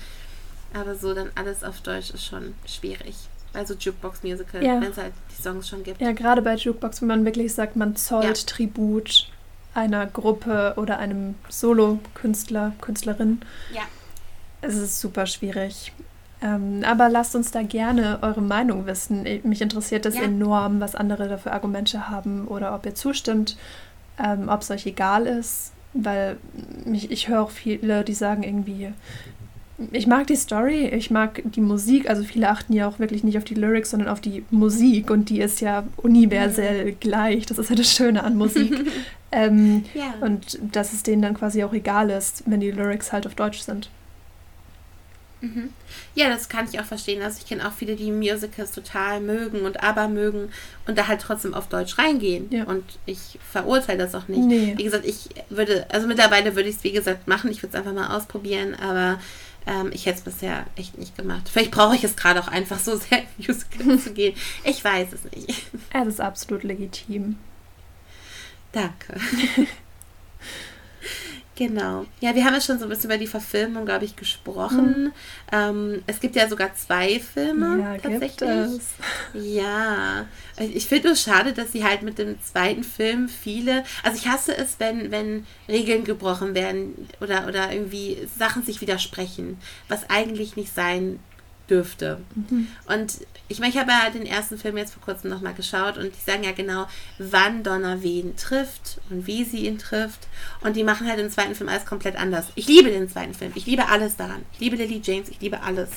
[0.73, 3.15] Aber so dann alles auf Deutsch ist schon schwierig.
[3.53, 4.81] Also Jukebox-Musical, ja.
[4.81, 6.01] wenn es halt die Songs schon gibt.
[6.01, 8.45] Ja, gerade bei Jukebox, wenn man wirklich sagt, man zollt ja.
[8.45, 9.29] Tribut
[9.73, 13.41] einer Gruppe oder einem Solo-Künstler, Künstlerin.
[13.73, 13.83] Ja.
[14.61, 15.93] Es ist super schwierig.
[16.41, 19.25] Ähm, aber lasst uns da gerne eure Meinung wissen.
[19.43, 20.23] Mich interessiert das ja.
[20.23, 23.57] enorm, was andere dafür Argumente haben oder ob ihr zustimmt,
[24.23, 25.71] ähm, ob es euch egal ist.
[25.93, 26.37] Weil
[26.91, 28.89] ich, ich höre auch viele, die sagen irgendwie,
[29.91, 32.09] ich mag die Story, ich mag die Musik.
[32.09, 35.09] Also viele achten ja auch wirklich nicht auf die Lyrics, sondern auf die Musik.
[35.09, 36.99] Und die ist ja universell mhm.
[36.99, 37.45] gleich.
[37.47, 38.75] Das ist ja das Schöne an Musik.
[39.31, 40.13] ähm, ja.
[40.21, 43.59] Und dass es denen dann quasi auch egal ist, wenn die Lyrics halt auf Deutsch
[43.59, 43.89] sind.
[45.41, 45.71] Mhm.
[46.15, 47.21] Ja, das kann ich auch verstehen.
[47.21, 50.49] Also ich kenne auch viele, die Musicals total mögen und aber mögen
[50.87, 52.47] und da halt trotzdem auf Deutsch reingehen.
[52.49, 52.63] Ja.
[52.63, 54.41] Und ich verurteile das auch nicht.
[54.41, 54.73] Nee.
[54.77, 57.51] Wie gesagt, ich würde, also mittlerweile würde ich es wie gesagt machen.
[57.51, 59.19] Ich würde es einfach mal ausprobieren, aber
[59.67, 61.49] ähm, ich hätte es bisher echt nicht gemacht.
[61.51, 64.35] Vielleicht brauche ich es gerade auch einfach so sehr, Musical zu gehen.
[64.63, 65.67] Ich weiß es nicht.
[65.93, 67.37] Es ist absolut legitim.
[68.71, 69.19] Danke.
[71.57, 72.05] Genau.
[72.19, 75.05] Ja, wir haben ja schon so ein bisschen über die Verfilmung, glaube ich, gesprochen.
[75.05, 75.11] Mhm.
[75.51, 78.81] Ähm, es gibt ja sogar zwei Filme ja, tatsächlich.
[79.33, 80.27] Ja.
[80.59, 83.83] Ich finde es schade, dass sie halt mit dem zweiten Film viele.
[84.03, 89.57] Also ich hasse es, wenn, wenn Regeln gebrochen werden oder, oder irgendwie Sachen sich widersprechen,
[89.87, 91.19] was eigentlich nicht sein
[91.69, 92.19] dürfte.
[92.35, 92.67] Mhm.
[92.87, 96.11] Und ich meine, ich habe ja den ersten Film jetzt vor kurzem nochmal geschaut und
[96.13, 96.87] die sagen ja genau,
[97.17, 100.27] wann Donner wen trifft und wie sie ihn trifft.
[100.61, 102.47] Und die machen halt den zweiten Film alles komplett anders.
[102.55, 103.51] Ich liebe den zweiten Film.
[103.55, 104.43] Ich liebe alles daran.
[104.53, 105.29] Ich liebe Lily James.
[105.29, 105.89] Ich liebe alles.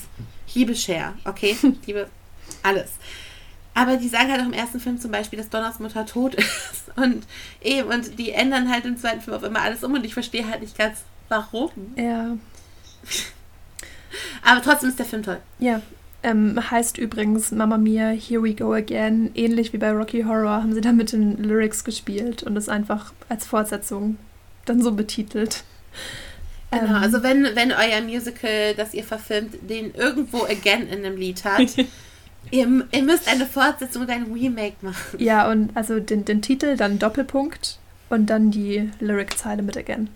[0.47, 1.15] Ich liebe Cher.
[1.25, 1.57] Okay?
[1.81, 2.09] Ich liebe
[2.63, 2.93] alles.
[3.75, 6.97] Aber die sagen halt auch im ersten Film zum Beispiel, dass Donners Mutter tot ist.
[6.97, 7.27] Und
[7.61, 10.49] eben, und die ändern halt im zweiten Film auf immer alles um und ich verstehe
[10.49, 10.99] halt nicht ganz,
[11.29, 11.71] warum.
[11.97, 12.37] Ja.
[14.45, 15.39] Aber trotzdem ist der Film toll.
[15.59, 15.81] Ja.
[16.23, 19.31] Ähm, heißt übrigens Mama Mia, Here We Go Again.
[19.35, 23.13] Ähnlich wie bei Rocky Horror haben sie da mit den Lyrics gespielt und es einfach
[23.29, 24.19] als Fortsetzung
[24.67, 25.65] dann so betitelt.
[26.71, 31.17] Genau, ähm, also wenn, wenn euer Musical, das ihr verfilmt, den irgendwo again in einem
[31.17, 31.77] Lied hat,
[32.51, 35.19] ihr, ihr müsst eine Fortsetzung oder ein Remake machen.
[35.19, 40.11] Ja, und also den, den Titel, dann Doppelpunkt und dann die Lyric-Zeile mit again.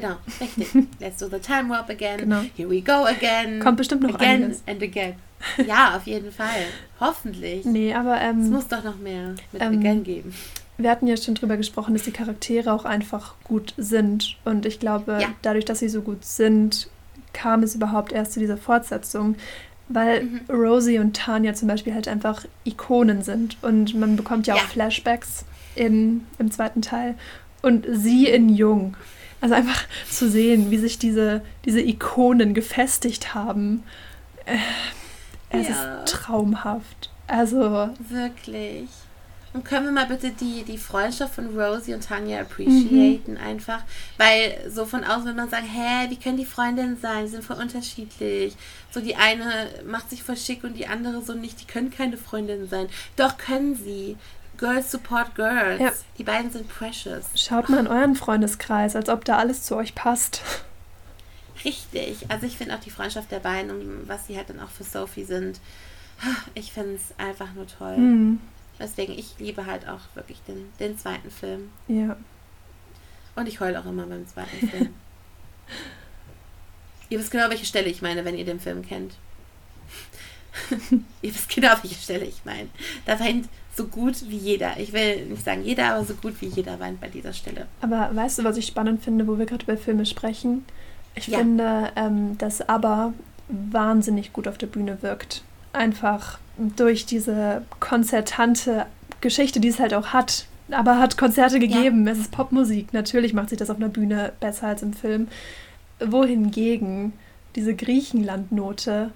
[0.00, 0.68] Genau, richtig.
[1.00, 2.18] Let's do the time warp again.
[2.18, 2.42] Genau.
[2.56, 3.60] Here we go again.
[3.60, 4.62] Kommt bestimmt noch again einiges.
[4.66, 5.14] and again.
[5.66, 6.64] Ja, auf jeden Fall.
[6.98, 7.64] Hoffentlich.
[7.66, 10.34] Nee, aber ähm, es muss doch noch mehr mit ähm, again geben
[10.78, 14.36] wir hatten ja schon drüber gesprochen, dass die Charaktere auch einfach gut sind.
[14.44, 15.28] Und ich glaube, ja.
[15.42, 16.88] dadurch, dass sie so gut sind,
[17.32, 19.36] kam es überhaupt erst zu dieser Fortsetzung.
[19.88, 20.40] Weil mhm.
[20.50, 23.56] Rosie und Tanya zum Beispiel halt einfach Ikonen sind.
[23.62, 24.60] Und man bekommt ja, ja.
[24.60, 25.44] auch Flashbacks
[25.74, 27.14] in, im zweiten Teil.
[27.62, 28.96] Und sie in Jung.
[29.40, 33.82] Also einfach zu sehen, wie sich diese, diese Ikonen gefestigt haben.
[34.46, 34.56] Äh,
[35.50, 35.98] es ja.
[35.98, 37.10] ist traumhaft.
[37.26, 37.90] Also.
[38.08, 38.88] Wirklich.
[39.56, 43.40] Und können wir mal bitte die, die Freundschaft von Rosie und Tanja appreciaten mhm.
[43.42, 43.82] einfach?
[44.18, 47.24] Weil so von außen will man sagen, hä, wie können die Freundinnen sein?
[47.24, 48.54] Die sind voll unterschiedlich.
[48.90, 51.58] So die eine macht sich voll schick und die andere so nicht.
[51.60, 52.88] Die können keine Freundinnen sein.
[53.16, 54.16] Doch können sie.
[54.58, 55.80] Girls support girls.
[55.80, 55.92] Ja.
[56.18, 57.26] Die beiden sind precious.
[57.34, 60.42] Schaut mal in euren Freundeskreis, als ob da alles zu euch passt.
[61.64, 62.30] Richtig.
[62.30, 64.84] Also ich finde auch die Freundschaft der beiden und was sie halt dann auch für
[64.84, 65.60] Sophie sind.
[66.54, 67.96] Ich finde es einfach nur toll.
[67.96, 68.40] Mhm.
[68.78, 71.70] Deswegen, ich liebe halt auch wirklich den, den zweiten Film.
[71.88, 72.16] Ja.
[73.34, 74.94] Und ich heule auch immer beim zweiten Film.
[77.10, 79.14] ihr wisst genau, welche Stelle ich meine, wenn ihr den Film kennt.
[81.22, 82.68] ihr wisst genau, welche Stelle ich meine.
[83.04, 84.78] Da weint so gut wie jeder.
[84.78, 87.66] Ich will nicht sagen jeder, aber so gut wie jeder weint bei dieser Stelle.
[87.82, 90.64] Aber weißt du, was ich spannend finde, wo wir gerade über Filme sprechen?
[91.14, 91.38] Ich ja.
[91.38, 93.12] finde, ähm, dass ABBA
[93.48, 95.42] wahnsinnig gut auf der Bühne wirkt.
[95.72, 98.86] Einfach durch diese konzertante
[99.20, 100.46] Geschichte, die es halt auch hat.
[100.70, 102.06] Aber hat Konzerte gegeben.
[102.06, 102.12] Ja.
[102.12, 102.92] Es ist Popmusik.
[102.92, 105.28] Natürlich macht sich das auf einer Bühne besser als im Film.
[106.04, 107.12] Wohingegen
[107.54, 109.10] diese Griechenland-Note,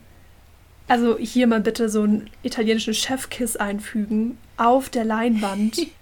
[0.91, 5.87] also hier mal bitte so einen italienischen Chefkiss einfügen, auf der Leinwand.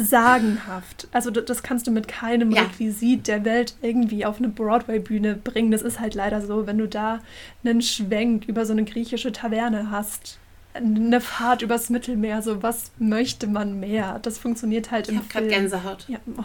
[0.00, 1.08] sagenhaft.
[1.10, 2.62] Also das kannst du mit keinem ja.
[2.62, 5.72] Requisit der Welt irgendwie auf eine Broadway-Bühne bringen.
[5.72, 7.18] Das ist halt leider so, wenn du da
[7.64, 10.38] einen Schwenk über so eine griechische Taverne hast.
[10.72, 14.20] Eine Fahrt übers Mittelmeer, so was möchte man mehr?
[14.22, 15.48] Das funktioniert halt ich im Film.
[15.48, 16.04] Ich habe Gänsehaut.
[16.06, 16.44] Ja, oh,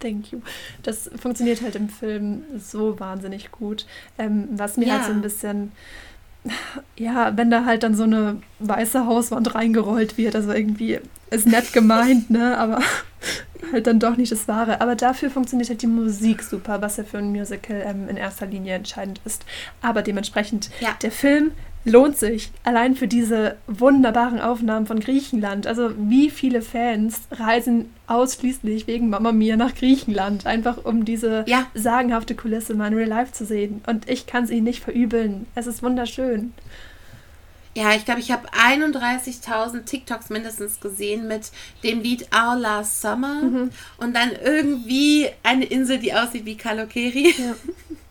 [0.00, 0.40] thank you.
[0.82, 3.86] Das funktioniert halt im Film so wahnsinnig gut.
[4.18, 4.94] Ähm, was mir ja.
[4.94, 5.70] halt so ein bisschen
[6.96, 11.72] ja, wenn da halt dann so eine weiße Hauswand reingerollt wird, also irgendwie ist nett
[11.72, 12.80] gemeint, ne, aber
[13.72, 14.80] halt dann doch nicht das Wahre.
[14.80, 18.46] Aber dafür funktioniert halt die Musik super, was ja für ein Musical ähm, in erster
[18.46, 19.44] Linie entscheidend ist.
[19.80, 20.90] Aber dementsprechend, ja.
[21.02, 21.52] der Film
[21.84, 22.50] lohnt sich.
[22.64, 25.66] Allein für diese wunderbaren Aufnahmen von Griechenland.
[25.66, 31.66] Also wie viele Fans reisen ausschließlich wegen Mama Mia nach Griechenland, einfach um diese ja.
[31.74, 33.82] sagenhafte Kulisse mal in Real Life zu sehen.
[33.86, 35.46] Und ich kann ihnen nicht verübeln.
[35.54, 36.52] Es ist wunderschön.
[37.76, 41.50] Ja, ich glaube, ich habe 31.000 TikToks mindestens gesehen mit
[41.82, 43.70] dem Lied Our Last Summer mhm.
[43.96, 47.34] und dann irgendwie eine Insel, die aussieht wie Kalokeri.
[47.36, 47.54] Ja.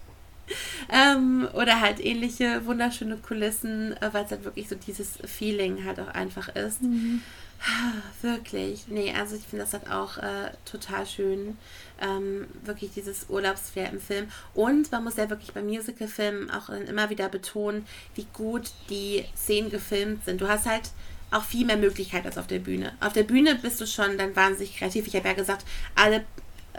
[0.91, 5.99] ähm, oder halt ähnliche wunderschöne Kulissen, äh, weil es halt wirklich so dieses Feeling halt
[5.99, 6.81] auch einfach ist.
[6.81, 7.21] Mhm.
[8.21, 8.87] Wirklich.
[8.87, 11.57] Nee, also ich finde das halt auch äh, total schön.
[12.01, 14.27] Ähm, wirklich dieses Urlaubsflair im Film.
[14.53, 17.85] Und man muss ja wirklich bei Musicalfilmen auch immer wieder betonen,
[18.15, 20.41] wie gut die Szenen gefilmt sind.
[20.41, 20.91] Du hast halt
[21.31, 22.93] auch viel mehr Möglichkeit als auf der Bühne.
[22.99, 25.07] Auf der Bühne bist du schon dann wahnsinnig kreativ.
[25.07, 25.65] Ich habe ja gesagt,
[25.95, 26.25] alle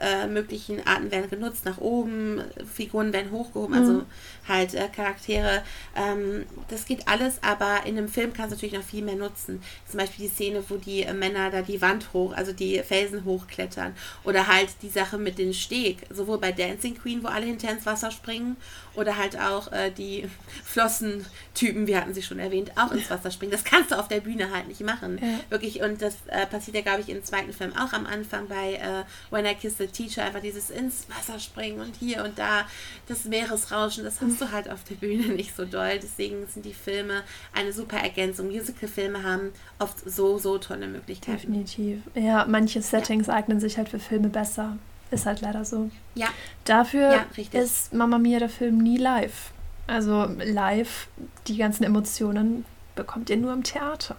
[0.01, 2.43] äh, möglichen Arten werden genutzt, nach oben,
[2.73, 3.99] Figuren werden hochgehoben, also mhm.
[3.99, 4.07] also
[4.49, 5.63] halt äh, Charaktere.
[5.97, 9.63] Ähm, das geht alles, aber in einem Film kannst du natürlich noch viel mehr nutzen.
[9.89, 13.25] Zum Beispiel die Szene, wo die äh, Männer da die Wand hoch, also die Felsen
[13.25, 13.95] hochklettern.
[14.25, 17.87] Oder halt die Sache mit dem Steg, sowohl bei Dancing Queen, wo alle hinter ins
[17.87, 18.57] Wasser springen,
[18.97, 20.29] oder halt auch äh, die
[20.65, 23.53] Flossentypen, wir hatten sie schon erwähnt, auch ins Wasser springen.
[23.53, 25.19] Das kannst du auf der Bühne halt nicht machen.
[25.21, 25.41] Ja.
[25.51, 28.75] Wirklich, und das äh, passiert ja, glaube ich, im zweiten Film auch am Anfang bei
[28.75, 32.67] äh, When I Kiss the Teacher, einfach dieses ins Wasser springen und hier und da,
[33.07, 35.99] das Meeresrauschen, das hast du halt auf der Bühne nicht so doll.
[36.03, 37.23] Deswegen sind die Filme
[37.53, 38.49] eine super Ergänzung.
[38.49, 41.53] Musical-Filme haben oft so, so tolle Möglichkeiten.
[41.53, 42.01] Definitiv.
[42.15, 43.35] Ja, manche Settings ja.
[43.35, 44.79] eignen sich halt für Filme besser.
[45.11, 45.91] Ist halt leider so.
[46.15, 46.29] Ja.
[46.65, 49.53] Dafür ja, ist Mama Mia der Film nie live.
[49.87, 51.09] Also live,
[51.47, 54.17] die ganzen Emotionen bekommt ihr nur im Theater.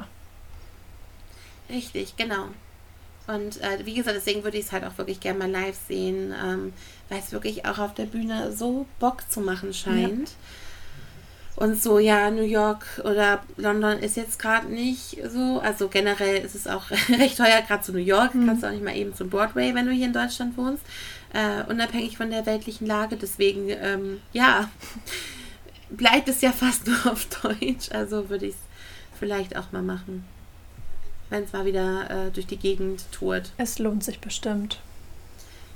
[1.69, 2.49] Richtig, genau.
[3.27, 6.33] Und äh, wie gesagt, deswegen würde ich es halt auch wirklich gerne mal live sehen,
[6.43, 6.73] ähm,
[7.09, 10.31] weil es wirklich auch auf der Bühne so Bock zu machen scheint.
[11.56, 15.62] Und so, ja, New York oder London ist jetzt gerade nicht so.
[15.62, 18.36] Also generell ist es auch recht teuer, gerade zu New York.
[18.36, 18.47] Mhm.
[18.47, 20.84] Kannst du auch nicht mal eben zum Broadway, wenn du hier in Deutschland wohnst.
[21.34, 23.16] Äh, unabhängig von der weltlichen Lage.
[23.16, 24.70] Deswegen, ähm, ja,
[25.89, 27.89] bleibt es ja fast nur auf Deutsch.
[27.91, 28.60] Also würde ich es
[29.18, 30.26] vielleicht auch mal machen.
[31.30, 33.51] Wenn es mal wieder äh, durch die Gegend tourt.
[33.58, 34.80] Es lohnt sich bestimmt.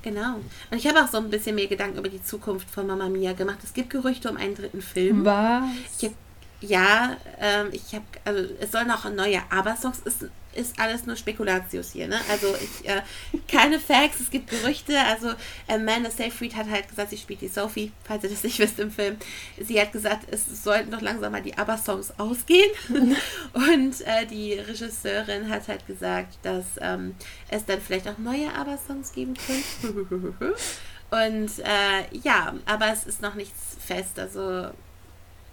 [0.02, 0.36] Genau.
[0.70, 3.32] Und ich habe auch so ein bisschen mehr Gedanken über die Zukunft von Mama Mia
[3.32, 3.58] gemacht.
[3.62, 5.24] Es gibt Gerüchte um einen dritten Film.
[5.24, 5.64] Was?
[5.98, 6.14] Ich hab,
[6.60, 10.00] ja, ähm, ich habe, also es soll noch ein neuer Aber-Songs.
[10.00, 12.20] Ist, ist alles nur Spekulatius hier, ne?
[12.30, 13.00] Also ich, äh,
[13.48, 14.98] keine Facts, es gibt Gerüchte.
[14.98, 15.32] Also
[15.68, 18.90] Amanda Seyfried hat halt gesagt, sie spielt die Sophie, falls ihr das nicht wisst im
[18.90, 19.16] Film.
[19.58, 22.70] Sie hat gesagt, es sollten doch langsam mal die ABBA-Songs ausgehen.
[23.54, 27.14] Und äh, die Regisseurin hat halt gesagt, dass ähm,
[27.48, 30.54] es dann vielleicht auch neue ABBA-Songs geben könnte.
[31.10, 34.18] Und äh, ja, aber es ist noch nichts fest.
[34.18, 34.70] Also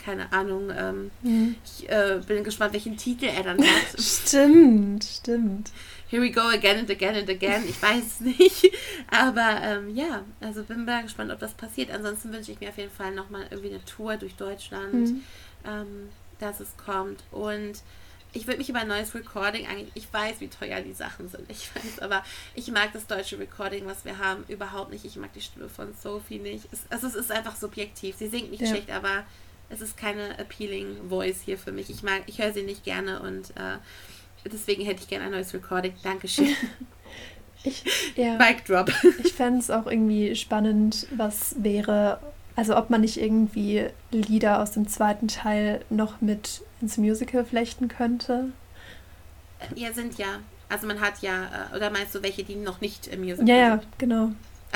[0.08, 0.72] keine Ahnung.
[0.76, 1.56] Ähm, mhm.
[1.66, 4.00] Ich äh, bin gespannt, welchen Titel er dann hat.
[4.02, 5.72] stimmt, stimmt.
[6.08, 7.64] Here we go again and again and again.
[7.68, 8.72] Ich weiß es nicht.
[9.12, 11.92] Aber ähm, ja, also bin mal gespannt, ob das passiert.
[11.92, 15.24] Ansonsten wünsche ich mir auf jeden Fall nochmal irgendwie eine Tour durch Deutschland, mhm.
[15.66, 17.22] ähm, dass es kommt.
[17.32, 17.84] Und
[18.32, 21.50] ich würde mich über ein neues Recording eigentlich, ich weiß, wie teuer die Sachen sind,
[21.50, 22.24] ich weiß, aber
[22.56, 25.04] ich mag das deutsche Recording, was wir haben, überhaupt nicht.
[25.04, 26.70] Ich mag die Stimme von Sophie nicht.
[26.72, 28.16] Es, also es ist einfach subjektiv.
[28.16, 28.70] Sie singt nicht ja.
[28.70, 29.26] schlecht, aber
[29.70, 31.90] es ist keine appealing Voice hier für mich.
[31.90, 33.78] Ich mag, ich höre sie nicht gerne und äh,
[34.46, 35.94] deswegen hätte ich gerne ein neues Recording.
[36.04, 36.56] Dankeschön.
[37.64, 37.84] ich,
[38.16, 38.92] ja, Mic Drop.
[39.24, 42.20] ich fände es auch irgendwie spannend, was wäre,
[42.56, 47.88] also ob man nicht irgendwie Lieder aus dem zweiten Teil noch mit ins Musical flechten
[47.88, 48.52] könnte.
[49.76, 50.40] Ja, sind ja.
[50.70, 53.72] Also man hat ja, äh, oder meinst du welche, die noch nicht im Musical ja,
[53.72, 53.84] sind?
[53.84, 54.32] Ja, genau.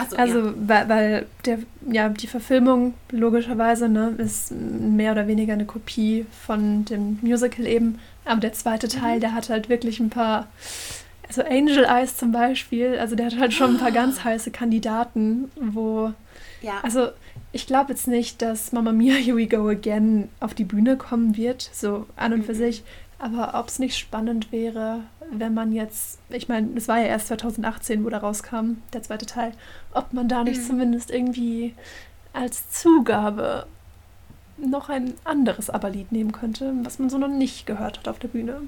[0.10, 0.54] So, also, ja.
[0.56, 6.86] weil, weil der, ja, die Verfilmung logischerweise ne, ist mehr oder weniger eine Kopie von
[6.86, 8.00] dem Musical eben.
[8.26, 9.02] Aber der zweite mhm.
[9.02, 9.22] Teil, mhm.
[9.22, 10.48] der hat halt wirklich ein paar,
[11.28, 15.52] also Angel Eyes zum Beispiel, also der hat halt schon ein paar ganz heiße Kandidaten,
[15.56, 16.14] wo,
[16.62, 16.80] ja.
[16.84, 17.10] also
[17.52, 21.36] ich glaube jetzt nicht, dass Mama Mia Here We Go Again auf die Bühne kommen
[21.36, 22.58] wird, so an und für mhm.
[22.58, 22.84] sich.
[23.22, 25.02] Aber ob es nicht spannend wäre,
[25.32, 29.28] wenn man jetzt, ich meine, es war ja erst 2018, wo da rauskam, der zweite
[29.28, 29.54] Teil,
[29.94, 30.66] ob man da nicht mhm.
[30.66, 31.76] zumindest irgendwie
[32.34, 33.68] als Zugabe
[34.58, 38.28] noch ein anderes ABBA-Lied nehmen könnte, was man so noch nicht gehört hat auf der
[38.28, 38.62] Bühne.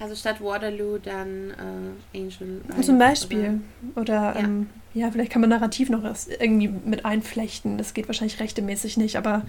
[0.00, 2.62] Also statt Waterloo dann äh, Angel.
[2.74, 3.60] Eyes, Zum Beispiel.
[3.94, 4.36] Oder, oder ja.
[4.36, 5.10] Ähm, ja.
[5.10, 6.02] vielleicht kann man narrativ noch
[6.40, 7.76] irgendwie mit einflechten.
[7.76, 9.42] Das geht wahrscheinlich rechtemäßig nicht, aber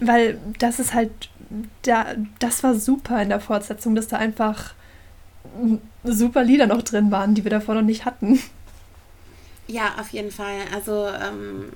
[0.00, 1.10] weil das ist halt,
[1.82, 2.06] da,
[2.38, 4.74] das war super in der Fortsetzung, dass da einfach
[6.04, 8.40] super Lieder noch drin waren, die wir davor noch nicht hatten.
[9.66, 10.60] Ja, auf jeden Fall.
[10.74, 11.72] Also ähm,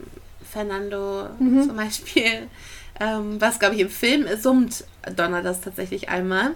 [0.50, 1.66] Fernando mhm.
[1.66, 2.48] zum Beispiel,
[3.00, 6.54] ähm, was glaube ich im Film summt Donner das tatsächlich einmal.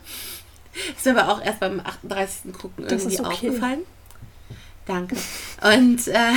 [0.96, 2.52] Ist mir aber auch erst beim 38.
[2.52, 3.28] Gucken das irgendwie okay.
[3.28, 3.80] aufgefallen.
[4.86, 5.16] Danke.
[5.62, 6.32] Und, äh,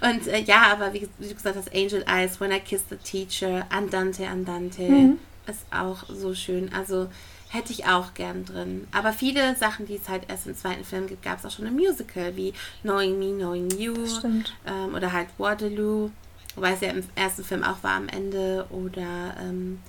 [0.10, 2.96] und äh, ja, aber wie, wie, du gesagt hast, Angel Eyes, When I Kiss the
[2.96, 5.18] Teacher, Andante, Andante, mhm.
[5.50, 6.72] Ist auch so schön.
[6.72, 7.08] Also
[7.50, 8.86] hätte ich auch gern drin.
[8.92, 11.66] Aber viele Sachen, die es halt erst im zweiten Film gibt, gab es auch schon
[11.66, 13.94] im Musical, wie Knowing Me, Knowing You
[14.66, 16.10] ähm, oder halt Waterloo,
[16.54, 19.80] wobei es ja im ersten Film auch war am Ende oder ähm,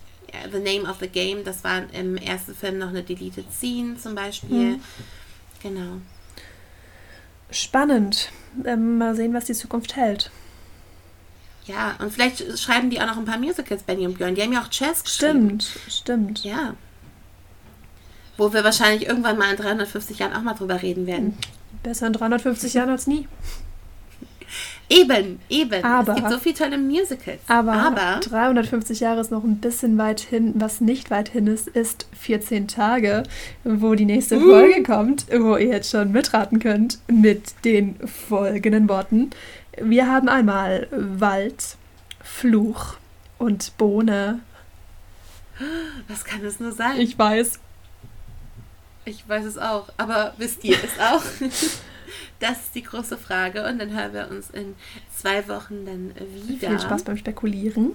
[0.52, 4.16] The Name of the Game, das war im ersten Film noch eine Deleted Scene zum
[4.16, 4.78] Beispiel.
[4.78, 4.82] Mhm.
[5.62, 5.98] Genau.
[7.52, 8.32] Spannend.
[8.66, 10.32] Ähm, mal sehen, was die Zukunft hält.
[11.66, 14.36] Ja, und vielleicht schreiben die auch noch ein paar Musicals, Benny und Björn.
[14.36, 15.60] Die haben ja auch Jazz geschrieben.
[15.60, 16.44] Stimmt, stimmt.
[16.44, 16.76] Ja.
[18.38, 21.38] Wo wir wahrscheinlich irgendwann mal in 350 Jahren auch mal drüber reden werden.
[21.84, 23.28] Besser in 350 Jahren als nie.
[24.92, 25.84] Eben, eben.
[25.86, 27.40] Aber, es gibt so viele tolle Musicals.
[27.48, 30.52] Aber, aber 350 Jahre ist noch ein bisschen weit hin.
[30.56, 33.24] Was nicht weit hin ist, ist 14 Tage,
[33.64, 34.50] wo die nächste uh.
[34.50, 39.30] Folge kommt, wo ihr jetzt schon mitraten könnt mit den folgenden Worten.
[39.78, 41.78] Wir haben einmal Wald,
[42.22, 42.98] Fluch
[43.38, 44.40] und Bohne.
[46.08, 47.00] Was kann es nur sein?
[47.00, 47.60] Ich weiß.
[49.06, 49.90] Ich weiß es auch.
[49.98, 51.24] Aber wisst ihr es auch?
[52.40, 53.66] Das ist die große Frage.
[53.66, 54.76] Und dann hören wir uns in
[55.16, 56.14] zwei Wochen dann
[56.48, 56.70] wieder.
[56.70, 57.92] Viel Spaß beim Spekulieren.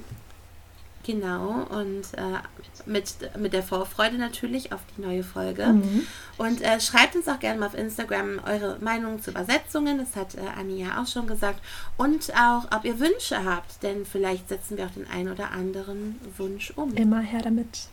[1.07, 2.41] Genau, und äh,
[2.85, 5.69] mit, mit der Vorfreude natürlich auf die neue Folge.
[5.69, 6.05] Mhm.
[6.37, 10.35] Und äh, schreibt uns auch gerne mal auf Instagram eure Meinungen zu Übersetzungen, das hat
[10.35, 11.61] äh, Anni ja auch schon gesagt.
[11.97, 16.17] Und auch, ob ihr Wünsche habt, denn vielleicht setzen wir auch den einen oder anderen
[16.39, 16.93] Wunsch um.
[16.95, 17.87] Immer her damit.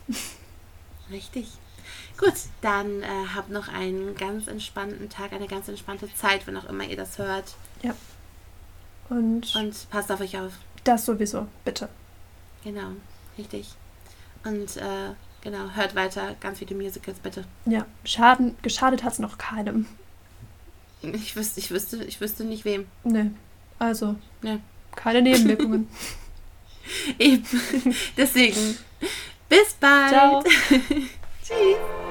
[1.12, 1.46] Richtig.
[2.18, 6.68] Gut, dann äh, habt noch einen ganz entspannten Tag, eine ganz entspannte Zeit, wenn auch
[6.68, 7.54] immer ihr das hört.
[7.84, 7.94] Ja.
[9.08, 10.54] Und, Und passt auf euch auf.
[10.82, 11.88] Das sowieso, bitte.
[12.64, 12.88] Genau,
[13.38, 13.68] richtig.
[14.44, 15.12] Und äh,
[15.42, 17.44] genau, hört weiter ganz viele Musicals, bitte.
[17.66, 19.86] Ja, Schaden, geschadet hat es noch keinem.
[21.02, 22.86] Ich wüsste, ich wüsste, ich wüsste nicht wem.
[23.04, 23.30] Nee,
[23.78, 24.58] also Nee.
[24.96, 25.88] keine Nebenwirkungen.
[27.18, 27.44] Eben.
[28.16, 28.76] Deswegen.
[29.48, 30.10] Bis bald.
[30.10, 30.42] Ciao.
[31.42, 32.03] Tschüss.